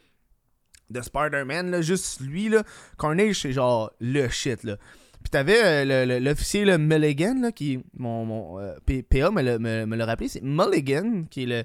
de 0.91 1.01
Spider-Man, 1.01 1.81
juste 1.81 2.21
lui, 2.21 2.49
là, 2.51 2.63
Carnage, 2.99 3.41
c'est 3.41 3.53
genre 3.53 3.91
le 4.01 4.29
shit. 4.29 4.63
Là. 4.63 4.77
Puis 5.23 5.31
t'avais 5.31 5.65
euh, 5.65 5.85
le- 5.85 6.13
le- 6.13 6.25
l'officier 6.25 6.65
le 6.65 6.79
Mulligan, 6.79 7.41
là, 7.41 7.51
qui. 7.53 7.83
Mon, 7.95 8.25
mon 8.27 8.59
euh, 8.61 8.75
PA 8.87 9.31
me 9.31 9.41
l'a 9.43 9.59
me- 9.59 9.87
me 9.87 9.97
l'a 9.97 10.07
rappelé, 10.07 10.29
c'est 10.29 10.43
Mulligan, 10.43 11.25
qui 11.31 11.45
est 11.45 11.47
le 11.47 11.65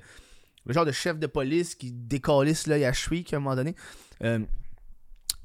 le 0.66 0.74
genre 0.74 0.86
de 0.86 0.92
chef 0.92 1.18
de 1.18 1.28
police 1.28 1.76
qui 1.76 1.92
décalisse 1.92 2.68
l'œil 2.68 2.86
à 2.86 2.94
Shriek 2.94 3.34
à 3.34 3.38
un 3.38 3.40
moment 3.40 3.56
donné. 3.56 3.76
Euh, 4.24 4.40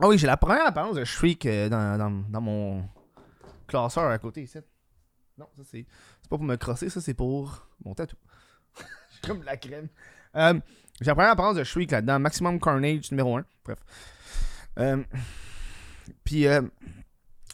ah 0.01 0.09
oui, 0.09 0.19
j'ai 0.19 0.27
la 0.27 0.37
première 0.37 0.67
apparence 0.67 0.97
de 0.97 1.05
Shriek 1.05 1.47
euh, 1.47 1.69
dans, 1.69 1.99
dans, 1.99 2.11
dans 2.11 2.41
mon 2.41 2.89
classeur 3.67 4.11
à 4.11 4.19
côté 4.19 4.43
ici. 4.43 4.59
Non, 5.39 5.49
ça 5.57 5.63
c'est. 5.65 5.87
C'est 6.23 6.31
pas 6.31 6.37
pour 6.37 6.45
me 6.45 6.57
crosser, 6.57 6.89
ça 6.89 7.01
c'est 7.01 7.15
pour 7.15 7.67
mon 7.85 7.95
tatou. 7.95 8.17
j'ai 8.77 9.29
comme 9.29 9.41
de 9.41 9.45
la 9.45 9.57
crème. 9.57 9.89
Euh, 10.37 10.59
j'ai 11.01 11.07
la 11.07 11.15
première 11.15 11.33
apparence 11.33 11.57
de 11.57 11.65
Shriek 11.65 11.91
là-dedans. 11.91 12.19
Maximum 12.19 12.61
Carnage 12.61 13.11
numéro 13.11 13.37
1. 13.37 13.45
Bref. 13.65 13.79
Puis, 16.25 16.47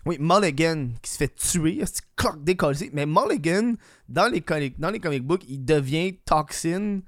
oui, 0.07 0.17
Mulligan 0.19 0.91
qui 1.03 1.11
se 1.11 1.17
fait 1.17 1.35
tuer. 1.35 1.81
C'est 1.85 2.03
clock 2.17 2.43
décollé. 2.43 2.91
Mais 2.93 3.07
Mulligan, 3.07 3.75
dans 4.09 4.29
les, 4.29 4.41
dans 4.79 4.91
les 4.91 5.01
comic 5.01 5.23
books, 5.23 5.45
il 5.49 5.65
devient 5.65 6.17
Toxin 6.25 7.01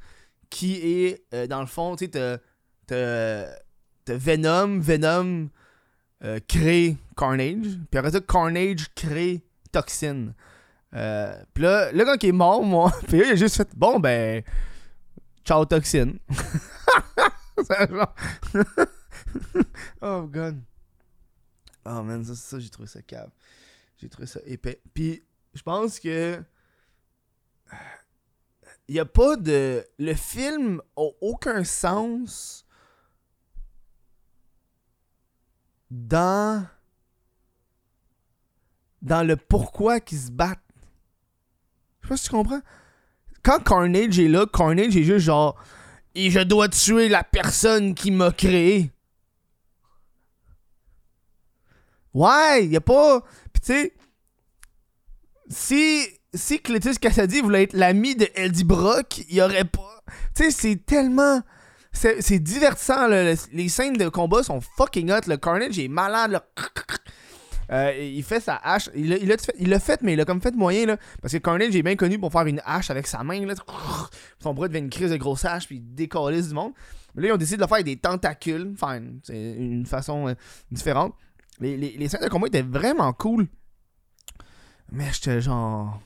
qui 0.52 1.06
est, 1.06 1.24
euh, 1.32 1.46
dans 1.46 1.60
le 1.60 1.66
fond, 1.66 1.96
tu 1.96 2.04
sais, 2.04 2.38
t'as- 2.86 3.56
Venom. 4.06 4.80
Venom 4.80 5.48
euh, 6.24 6.38
crée 6.46 6.96
Carnage. 7.16 7.78
Puis 7.90 7.98
après 7.98 8.10
ça, 8.10 8.20
Carnage 8.20 8.92
crée 8.94 9.42
Toxin. 9.72 10.34
Euh, 10.94 11.34
puis 11.54 11.64
là, 11.64 11.90
le 11.90 12.04
gars 12.04 12.18
qui 12.18 12.28
est 12.28 12.32
mort, 12.32 12.62
moi, 12.62 12.92
puis 13.08 13.18
là, 13.18 13.26
il 13.26 13.32
a 13.32 13.36
juste 13.36 13.56
fait 13.56 13.68
Bon, 13.74 13.98
ben, 13.98 14.42
ciao 15.44 15.64
Toxin. 15.64 16.12
Oh, 20.02 20.22
God. 20.30 20.60
Oh, 21.86 22.02
man, 22.02 22.24
ça, 22.24 22.34
ça 22.34 22.58
j'ai 22.58 22.68
trouvé 22.68 22.88
ça 22.88 23.00
cave. 23.02 23.30
J'ai 23.98 24.08
trouvé 24.08 24.26
ça 24.26 24.40
épais. 24.44 24.80
Puis, 24.92 25.22
je 25.54 25.62
pense 25.62 25.98
que. 25.98 26.42
Il 28.88 28.98
a 28.98 29.04
pas 29.04 29.36
de. 29.36 29.86
Le 29.98 30.14
film 30.14 30.82
a 30.96 31.08
aucun 31.20 31.64
sens 31.64 32.66
dans. 35.90 36.66
Dans 39.00 39.26
le 39.26 39.36
pourquoi 39.36 39.98
qu'ils 40.00 40.20
se 40.20 40.30
battent. 40.30 40.60
Je 42.02 42.06
sais 42.06 42.08
pas 42.08 42.16
si 42.16 42.24
tu 42.24 42.30
comprends. 42.30 42.60
Quand 43.42 43.60
Carnage 43.60 44.18
est 44.18 44.28
là, 44.28 44.46
Carnage 44.46 44.96
est 44.96 45.02
juste 45.02 45.26
genre. 45.26 45.60
Et 46.14 46.30
je 46.30 46.40
dois 46.40 46.68
tuer 46.68 47.08
la 47.08 47.24
personne 47.24 47.94
qui 47.94 48.10
m'a 48.10 48.30
créé. 48.30 48.92
Ouais, 52.14 52.66
y 52.66 52.76
a 52.76 52.80
pas. 52.80 53.22
Pis 53.52 53.60
tu 53.60 53.72
sais. 53.72 53.94
Si. 55.48 56.08
Si 56.34 56.60
Cletus 56.60 56.98
Cassady 56.98 57.40
voulait 57.42 57.64
être 57.64 57.74
l'ami 57.74 58.16
de 58.16 58.26
Eddie 58.34 58.64
Brock, 58.64 59.22
il 59.28 59.40
aurait 59.42 59.64
pas. 59.64 60.02
Tu 60.34 60.44
sais, 60.44 60.50
c'est 60.50 60.76
tellement. 60.86 61.42
C'est 61.92 62.38
divertissant, 62.38 63.06
là. 63.06 63.22
Le- 63.32 63.36
Les 63.52 63.68
scènes 63.68 63.98
de 63.98 64.08
combat 64.08 64.42
sont 64.42 64.60
fucking 64.78 65.10
hot. 65.10 65.20
Le 65.26 65.36
Carnage 65.36 65.78
est 65.78 65.88
malade, 65.88 66.30
là. 66.32 66.44
Euh, 67.70 67.92
il 67.98 68.22
fait 68.22 68.40
sa 68.40 68.56
hache. 68.56 68.88
Il 68.94 69.10
l'a 69.10 69.16
il 69.18 69.28
l'a 69.28 69.36
fait, 69.36 69.54
il 69.58 69.68
l'a 69.68 69.78
fait, 69.78 70.00
mais 70.02 70.14
il 70.14 70.20
a 70.20 70.24
comme 70.24 70.40
fait 70.40 70.54
moyen, 70.54 70.86
là. 70.86 70.96
Parce 71.20 71.32
que 71.34 71.38
Carnage 71.38 71.76
est 71.76 71.82
bien 71.82 71.96
connu 71.96 72.18
pour 72.18 72.32
faire 72.32 72.46
une 72.46 72.62
hache 72.64 72.90
avec 72.90 73.06
sa 73.06 73.22
main, 73.22 73.44
là. 73.44 73.54
Son 74.42 74.54
bras 74.54 74.68
devient 74.68 74.80
une 74.80 74.90
crise 74.90 75.10
de 75.10 75.16
grosse 75.16 75.44
hache, 75.44 75.66
puis 75.66 75.76
il 75.76 75.94
décalisse 75.94 76.48
du 76.48 76.54
monde. 76.54 76.72
Mais 77.14 77.22
là, 77.22 77.28
ils 77.28 77.32
ont 77.32 77.36
décidé 77.36 77.56
de 77.58 77.62
le 77.62 77.66
faire 77.66 77.74
avec 77.74 77.86
des 77.86 77.96
tentacules. 77.96 78.74
Fine. 78.78 79.20
C'est 79.22 79.52
une 79.54 79.84
façon 79.84 80.28
euh, 80.28 80.34
différente. 80.70 81.14
Les, 81.60 81.76
les, 81.76 81.90
les 81.98 82.08
scènes 82.08 82.22
de 82.22 82.28
combat 82.28 82.46
étaient 82.46 82.62
vraiment 82.62 83.12
cool. 83.12 83.48
Mais 84.90 85.08
j'étais 85.12 85.42
genre. 85.42 86.00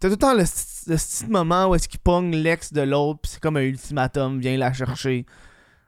T'as 0.00 0.08
tout 0.08 0.14
le 0.14 0.16
temps 0.16 0.32
le, 0.32 0.44
petit 0.44 1.26
moment 1.26 1.68
où 1.68 1.74
est-ce 1.74 1.86
qu'il 1.86 2.00
pogne 2.00 2.34
l'ex 2.34 2.72
de 2.72 2.80
l'autre, 2.80 3.20
pis 3.20 3.28
c'est 3.28 3.40
comme 3.40 3.58
un 3.58 3.62
ultimatum, 3.62 4.40
viens 4.40 4.56
la 4.56 4.72
chercher. 4.72 5.26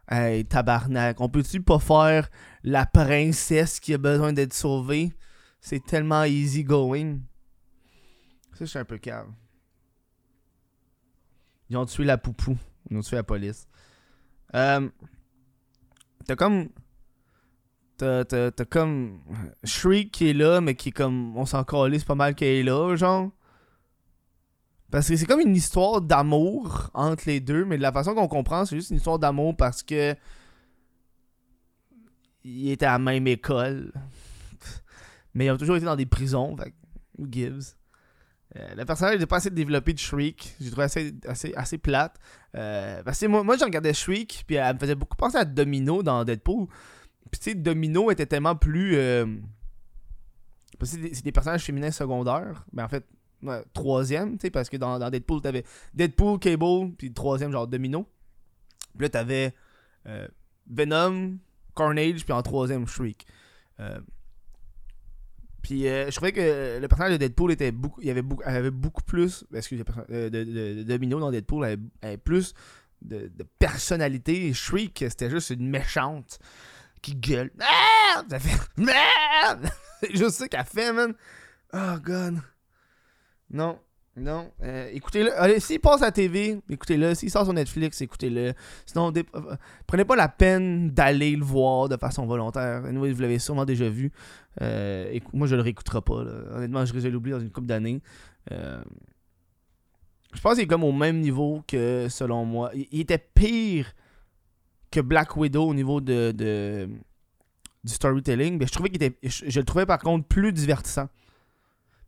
Hey, 0.07 0.45
tabarnak, 0.45 1.19
on 1.19 1.31
peut-tu 1.31 1.63
pas 1.63 1.79
faire 1.79 2.29
la 2.63 2.85
princesse 2.85 3.81
qui 3.81 3.95
a 3.95 3.99
besoin 3.99 4.35
d'être 4.35 4.53
sauvée? 4.53 5.15
C'est 5.63 5.83
tellement 5.83 6.25
easy 6.25 6.63
going. 6.63 7.21
Ça, 8.53 8.59
je 8.61 8.65
suis 8.67 8.79
un 8.79 8.85
peu 8.85 8.99
cave. 8.99 9.29
Ils 11.71 11.79
ont 11.79 11.87
tué 11.87 12.05
la 12.05 12.19
poupou. 12.19 12.59
Ils 12.91 12.99
ont 12.99 13.01
tué 13.01 13.17
la 13.17 13.23
police. 13.23 13.67
Euh, 14.55 14.91
t'as 16.27 16.37
comme. 16.37 16.69
T'as, 17.97 18.27
t'as, 18.27 18.51
t'as 18.51 18.65
comme. 18.67 19.23
Shriek 19.65 20.13
qui 20.13 20.29
est 20.29 20.35
là, 20.35 20.61
mais 20.61 20.75
qui 20.75 20.91
est 20.91 20.93
comme. 20.93 21.35
On 21.35 21.47
s'en 21.47 21.65
calisse 21.65 22.05
pas 22.05 22.15
mal 22.15 22.35
qu'elle 22.35 22.59
est 22.59 22.63
là, 22.63 22.95
genre. 22.95 23.31
Parce 24.93 25.09
que 25.09 25.17
c'est 25.17 25.25
comme 25.25 25.41
une 25.41 25.57
histoire 25.57 26.03
d'amour 26.03 26.91
entre 26.93 27.25
les 27.27 27.41
deux, 27.41 27.65
mais 27.65 27.79
de 27.79 27.83
la 27.83 27.93
façon 27.93 28.15
qu'on 28.15 28.29
comprend, 28.29 28.67
c'est 28.67 28.77
juste 28.77 28.91
une 28.91 28.99
histoire 28.99 29.19
d'amour 29.19 29.57
parce 29.57 29.83
que. 29.83 30.15
Ils 32.45 32.73
étaient 32.73 32.87
à 32.87 32.93
la 32.93 32.99
même 32.99 33.27
école. 33.27 33.93
Mais 35.35 35.47
ils 35.47 35.51
ont 35.51 35.57
toujours 35.57 35.77
été 35.77 35.87
dans 35.87 35.97
des 35.97 36.07
prisons, 36.07 36.57
fait 36.57 36.75
who 37.17 37.27
gives? 37.31 37.75
Euh, 38.57 38.75
le 38.75 38.85
personnage 38.85 39.19
n'est 39.19 39.27
pas 39.27 39.37
assez 39.37 39.49
développé 39.49 39.95
de 39.95 39.99
Shriek. 39.99 40.57
J'ai 40.61 40.71
trouvé 40.71 40.85
assez, 40.85 41.15
assez, 41.27 41.55
assez 41.55 41.79
plate. 41.79 42.19
Euh, 42.55 43.03
parce 43.03 43.19
que 43.19 43.27
moi, 43.27 43.43
moi, 43.45 43.57
je 43.57 43.65
regardais 43.65 43.95
Shriek, 43.95 44.45
puis 44.47 44.57
elle 44.57 44.75
me 44.75 44.79
faisait 44.79 44.97
beaucoup 44.97 45.17
penser 45.17 45.39
à 45.39 45.45
Domino 45.47 46.03
dans 46.03 46.25
Deadpool. 46.25 46.67
Puis 47.31 47.41
tu 47.41 47.51
sais, 47.51 47.55
Domino 47.55 48.11
était 48.11 48.27
tellement 48.27 48.57
plus. 48.57 48.97
euh, 48.97 49.25
c'est 50.83 51.23
des 51.23 51.33
personnages 51.33 51.63
féminins 51.63 51.93
secondaires. 51.93 52.67
Mais 52.73 52.83
en 52.83 52.89
fait, 52.89 53.07
ouais, 53.43 53.63
troisième, 53.73 54.37
tu 54.39 54.43
sais, 54.43 54.51
parce 54.51 54.69
que 54.69 54.77
dans, 54.77 55.11
Deadpool, 55.11 55.41
t'avais 55.41 55.65
Deadpool, 55.95 56.39
Cable, 56.39 56.93
puis 56.97 57.13
troisième, 57.13 57.53
genre 57.53 57.67
Domino. 57.67 58.07
Puis 58.97 59.03
là, 59.03 59.09
t'avais 59.09 59.55
euh, 60.07 60.29
Venom, 60.71 61.39
Carnage, 61.75 62.25
puis 62.25 62.33
en 62.33 62.43
troisième, 62.43 62.87
Shriek. 62.87 63.27
Euh, 63.81 63.99
puis 65.63 65.87
euh, 65.87 66.11
je 66.11 66.17
trouvais 66.17 66.33
que 66.33 66.79
le 66.81 66.89
personnage 66.89 67.13
de 67.13 67.17
Deadpool 67.19 67.53
était 67.53 67.71
beaucoup. 67.71 68.01
Il 68.03 68.11
avait 68.11 68.23
beaucoup, 68.23 68.43
avait 68.45 68.71
beaucoup 68.71 69.03
plus. 69.03 69.45
Euh, 69.55 70.29
de, 70.29 70.83
Domino 70.83 71.21
dans 71.21 71.31
Deadpool 71.31 71.65
avait, 71.65 71.79
avait 72.03 72.17
plus 72.17 72.53
de, 73.01 73.31
personnalité. 73.59 74.53
Shriek, 74.53 75.05
c'était 75.09 75.31
juste 75.31 75.51
une 75.51 75.71
méchante 75.71 76.41
qui 77.01 77.15
gueule. 77.15 77.51
Merde! 77.57 78.27
Ça 78.29 78.39
fait 78.41 78.59
Merde! 78.77 79.71
Juste 80.15 80.33
ça 80.33 80.49
qu'elle 80.49 80.65
fait, 80.65 80.93
man. 80.93 81.15
Oh, 81.73 81.97
God. 82.03 82.41
Non. 83.53 83.79
Non. 84.17 84.51
Euh, 84.63 84.91
écoutez-le. 84.93 85.39
Allez, 85.41 85.59
s'il 85.59 85.81
passe 85.81 86.03
à 86.03 86.07
la 86.07 86.13
TV, 86.13 86.61
écoutez-le. 86.69 87.15
S'il 87.15 87.31
sort 87.31 87.45
sur 87.45 87.55
Netflix, 87.55 88.01
écoutez-le. 88.03 88.53
Sinon, 88.85 89.11
euh, 89.17 89.57
prenez 89.87 90.05
pas 90.05 90.17
la 90.17 90.29
peine 90.29 90.91
d'aller 90.91 91.35
le 91.35 91.45
voir 91.45 91.89
de 91.89 91.97
façon 91.97 92.27
volontaire. 92.27 92.83
Vous 92.83 93.21
l'avez 93.21 93.39
sûrement 93.39 93.65
déjà 93.65 93.89
vu. 93.89 94.13
Euh, 94.61 95.19
moi, 95.33 95.47
je 95.47 95.57
le 95.57 95.63
réécouterai 95.63 96.03
pas. 96.03 96.15
Honnêtement, 96.55 96.85
je 96.85 96.93
risque 96.93 97.07
de 97.07 97.13
l'oublier 97.13 97.37
dans 97.37 97.43
une 97.43 97.51
couple 97.51 97.69
d'années. 97.69 98.03
Je 98.51 100.41
pense 100.43 100.55
qu'il 100.55 100.65
est 100.65 100.67
comme 100.67 100.85
au 100.85 100.93
même 100.93 101.21
niveau 101.21 101.63
que, 101.67 102.09
selon 102.11 102.45
moi. 102.45 102.71
Il, 102.75 103.01
était 103.01 103.19
pire 103.19 103.95
que 104.91 105.01
Black 105.01 105.37
Widow 105.37 105.65
au 105.65 105.75
niveau 105.75 106.03
de, 106.03 106.33
du 107.83 107.93
storytelling. 107.93 108.59
Mais 108.59 108.67
je 108.67 108.73
trouvais 108.73 108.91
qu'il 108.91 109.03
était. 109.03 109.17
Je 109.23 109.59
le 109.59 109.65
trouvais 109.65 109.87
par 109.87 110.01
contre 110.01 110.27
plus 110.27 110.53
divertissant. 110.53 111.09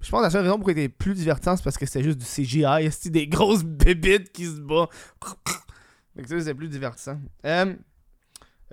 Je 0.05 0.11
pense 0.11 0.21
que 0.21 0.25
la 0.25 0.31
seule 0.31 0.43
raison 0.43 0.59
pour 0.59 0.69
qu'il 0.69 0.79
était 0.79 0.91
plus 0.91 1.15
divertissant, 1.15 1.57
c'est 1.57 1.65
parce 1.65 1.79
que 1.79 1.87
c'était 1.87 2.03
juste 2.03 2.19
du 2.19 2.27
CGI. 2.27 2.91
C'est 2.91 3.11
des 3.11 3.27
grosses 3.27 3.65
bébites 3.65 4.31
qui 4.33 4.45
se 4.45 4.61
battent. 4.61 4.91
Que 6.17 6.29
ça, 6.29 6.39
c'était 6.39 6.55
plus 6.55 6.69
divertissant. 6.69 7.19
Euh, 7.47 7.75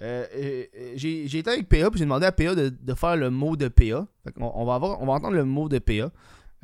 euh, 0.01 0.65
j'ai 0.95 1.27
j'ai 1.27 1.39
été 1.39 1.49
avec 1.49 1.69
PA, 1.69 1.89
puis 1.89 1.99
j'ai 1.99 2.05
demandé 2.05 2.25
à 2.25 2.31
PA 2.31 2.53
de, 2.55 2.93
faire 2.93 3.15
le 3.15 3.29
mot 3.29 3.55
de 3.55 3.69
PA. 3.69 4.07
Fait 4.23 4.33
on, 4.37 4.65
va 4.65 4.75
avoir, 4.75 5.01
on 5.01 5.05
va 5.05 5.13
entendre 5.13 5.35
le 5.35 5.45
mot 5.45 5.69
de 5.69 5.79
PA 5.79 6.11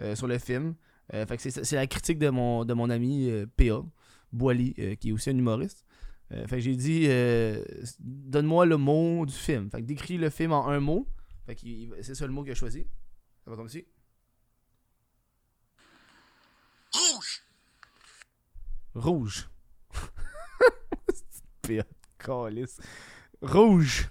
euh, 0.01 0.15
sur 0.15 0.27
le 0.27 0.37
film. 0.37 0.75
Fait 1.11 1.37
que 1.37 1.49
c'est 1.49 1.75
la 1.75 1.87
critique 1.87 2.19
de 2.19 2.29
mon, 2.29 2.65
de 2.65 2.73
mon 2.73 2.89
ami 2.89 3.31
PA, 3.55 3.81
Boily, 4.33 4.97
qui 4.99 5.09
est 5.09 5.11
aussi 5.13 5.29
un 5.29 5.37
humoriste. 5.37 5.85
Fait 6.29 6.57
que 6.57 6.59
j'ai 6.59 6.75
dit, 6.75 7.07
donne-moi 7.99 8.65
le 8.65 8.75
mot 8.75 9.25
du 9.25 9.33
film. 9.33 9.69
Fait 9.71 9.79
que 9.79 9.85
décris 9.85 10.17
le 10.17 10.29
film 10.29 10.51
en 10.51 10.67
un 10.67 10.81
mot. 10.81 11.07
Fait 11.45 11.55
que 11.55 11.61
c'est 12.01 12.15
ça 12.15 12.27
le 12.27 12.33
mot 12.33 12.43
qu'il 12.43 12.51
a 12.51 12.55
choisi. 12.55 12.85
Ça 13.45 13.51
va 13.51 13.55
comme 13.55 13.67
ici. 13.67 13.85
Rouge! 16.97 17.43
Rouge. 18.95 19.49
Rouge. 23.41 24.09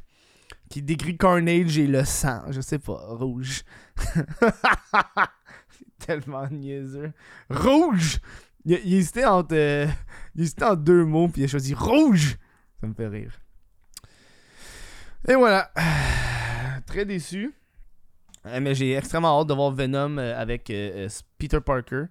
Qui 0.71 0.83
décrit 0.83 1.17
Carnage 1.17 1.79
et 1.79 1.87
le 1.87 2.05
sang. 2.05 2.43
Je 2.51 2.61
sais 2.61 2.79
pas. 2.79 2.99
Rouge. 3.09 3.63
C'est 3.97 5.99
tellement 5.99 6.47
niaiseux. 6.49 7.13
Rouge! 7.51 8.19
Il, 8.65 8.95
hésitait 8.95 9.25
entre, 9.25 9.55
euh, 9.55 9.87
il 10.35 10.51
deux 10.79 11.05
mots, 11.05 11.29
puis 11.29 11.43
il 11.43 11.45
a 11.45 11.49
choisi 11.49 11.73
rouge. 11.73 12.37
Ça 12.81 12.89
me 12.89 12.95
fait 12.95 13.07
rire. 13.07 13.39
Et 15.29 15.35
voilà. 15.35 15.71
Très 16.87 17.05
déçu. 17.05 17.55
Euh, 18.45 18.61
Mais 18.61 18.75
j'ai 18.75 18.95
extrêmement 18.95 19.41
hâte 19.41 19.49
de 19.49 19.55
voir 19.55 19.71
Venom 19.71 20.19
euh, 20.19 20.37
avec 20.37 20.73
Peter 21.39 21.61
Parker. 21.61 22.07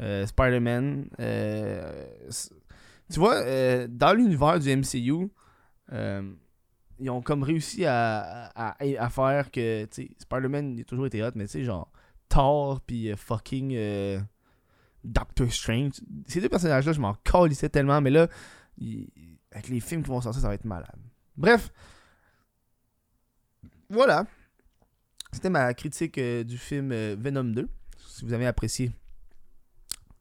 Euh, 0.00 0.26
Spider-Man. 0.26 1.08
euh, 1.20 2.04
tu 3.10 3.18
vois, 3.18 3.36
euh, 3.36 3.88
dans 3.90 4.12
l'univers 4.12 4.58
du 4.58 4.74
MCU, 4.76 5.30
ils 7.00 7.10
ont 7.10 7.22
comme 7.22 7.42
réussi 7.42 7.84
à, 7.86 8.76
faire 9.10 9.50
que, 9.50 9.86
Spider-Man, 9.90 10.74
il 10.76 10.80
a 10.82 10.84
toujours 10.84 11.06
été 11.06 11.22
hot, 11.22 11.30
mais 11.34 11.46
tu 11.46 11.52
sais, 11.52 11.64
genre, 11.64 11.90
Thor, 12.28 12.80
puis 12.82 13.10
fucking 13.16 13.76
Doctor 15.04 15.50
Strange. 15.50 15.92
Ces 16.26 16.40
deux 16.40 16.48
personnages-là, 16.48 16.92
je 16.92 17.00
m'en 17.00 17.14
calissais 17.14 17.68
tellement, 17.68 18.00
mais 18.00 18.10
là, 18.10 18.28
avec 19.52 19.68
les 19.68 19.80
films 19.80 20.02
qui 20.02 20.10
vont 20.10 20.20
sortir, 20.20 20.42
ça 20.42 20.48
va 20.48 20.54
être 20.54 20.66
malade. 20.66 20.98
Bref, 21.36 21.72
voilà. 23.88 24.26
C'était 25.32 25.50
ma 25.50 25.72
critique 25.72 26.20
du 26.20 26.58
film 26.58 26.90
Venom 27.14 27.44
2. 27.44 27.68
Si 27.96 28.24
vous 28.24 28.32
avez 28.32 28.46
apprécié 28.46 28.92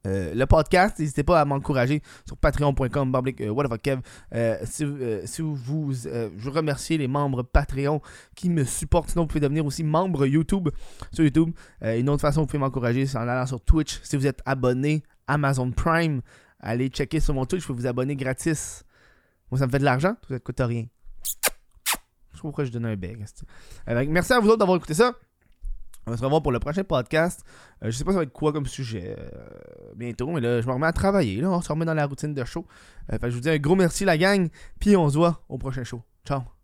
euh, 0.07 0.33
le 0.33 0.45
podcast, 0.45 0.99
n'hésitez 0.99 1.23
pas 1.23 1.41
à 1.41 1.45
m'encourager 1.45 2.01
sur 2.25 2.37
patreon.com 2.37 3.15
euh. 3.41 3.97
Euh, 4.33 4.57
si, 4.63 4.83
euh, 4.83 5.21
si 5.25 5.41
vous 5.41 5.93
euh, 6.07 6.29
je 6.37 6.49
remercie 6.49 6.97
les 6.97 7.07
membres 7.07 7.43
Patreon 7.43 8.01
qui 8.35 8.49
me 8.49 8.63
supportent. 8.63 9.09
Sinon 9.09 9.23
vous 9.23 9.27
pouvez 9.27 9.39
devenir 9.41 9.65
aussi 9.65 9.83
membre 9.83 10.25
YouTube 10.25 10.69
sur 11.11 11.23
YouTube. 11.23 11.51
Une 11.81 12.09
autre 12.09 12.21
façon 12.21 12.41
vous 12.41 12.47
pouvez 12.47 12.59
m'encourager 12.59 13.05
c'est 13.05 13.17
en 13.17 13.27
allant 13.27 13.45
sur 13.45 13.61
Twitch. 13.61 13.99
Si 14.03 14.15
vous 14.15 14.27
êtes 14.27 14.41
abonné 14.45 15.03
Amazon 15.27 15.71
Prime 15.71 16.21
allez 16.59 16.87
checker 16.87 17.19
sur 17.19 17.33
mon 17.33 17.45
Twitch 17.45 17.61
vous 17.63 17.73
pouvez 17.73 17.81
vous 17.81 17.87
abonner 17.87 18.15
gratis. 18.15 18.83
Moi 19.51 19.59
ça 19.59 19.67
me 19.67 19.71
fait 19.71 19.79
de 19.79 19.85
l'argent 19.85 20.15
ça 20.27 20.33
ne 20.33 20.39
coûte 20.39 20.59
rien. 20.59 20.85
Je 21.23 21.31
sais 22.37 22.41
pas 22.41 22.41
pourquoi 22.41 22.65
je 22.65 22.71
donne 22.71 22.85
un 22.85 22.95
bec 22.95 23.17
merci 24.07 24.33
à 24.33 24.39
vous 24.39 24.47
autres 24.47 24.59
d'avoir 24.59 24.77
écouté 24.77 24.93
ça 24.93 25.13
on 26.07 26.11
va 26.11 26.17
se 26.17 26.23
revoir 26.23 26.41
pour 26.41 26.53
le 26.53 26.59
prochain 26.59 26.83
podcast. 26.83 27.43
Euh, 27.83 27.91
je 27.91 27.97
sais 27.97 28.05
pas 28.05 28.11
ça 28.11 28.17
va 28.17 28.23
être 28.23 28.31
quoi 28.31 28.53
comme 28.53 28.65
sujet 28.65 29.15
euh, 29.19 29.93
bientôt, 29.95 30.31
mais 30.31 30.39
là, 30.39 30.61
je 30.61 30.67
me 30.67 30.71
remets 30.71 30.87
à 30.87 30.93
travailler. 30.93 31.41
Là, 31.41 31.51
on 31.51 31.61
se 31.61 31.69
remet 31.69 31.85
dans 31.85 31.93
la 31.93 32.05
routine 32.05 32.33
de 32.33 32.45
show. 32.45 32.65
Euh, 33.11 33.17
je 33.21 33.27
vous 33.27 33.41
dis 33.41 33.49
un 33.49 33.57
gros 33.57 33.75
merci, 33.75 34.05
la 34.05 34.17
gang. 34.17 34.47
Puis 34.79 34.95
on 34.95 35.09
se 35.09 35.17
voit 35.17 35.43
au 35.49 35.57
prochain 35.57 35.83
show. 35.83 36.01
Ciao. 36.25 36.56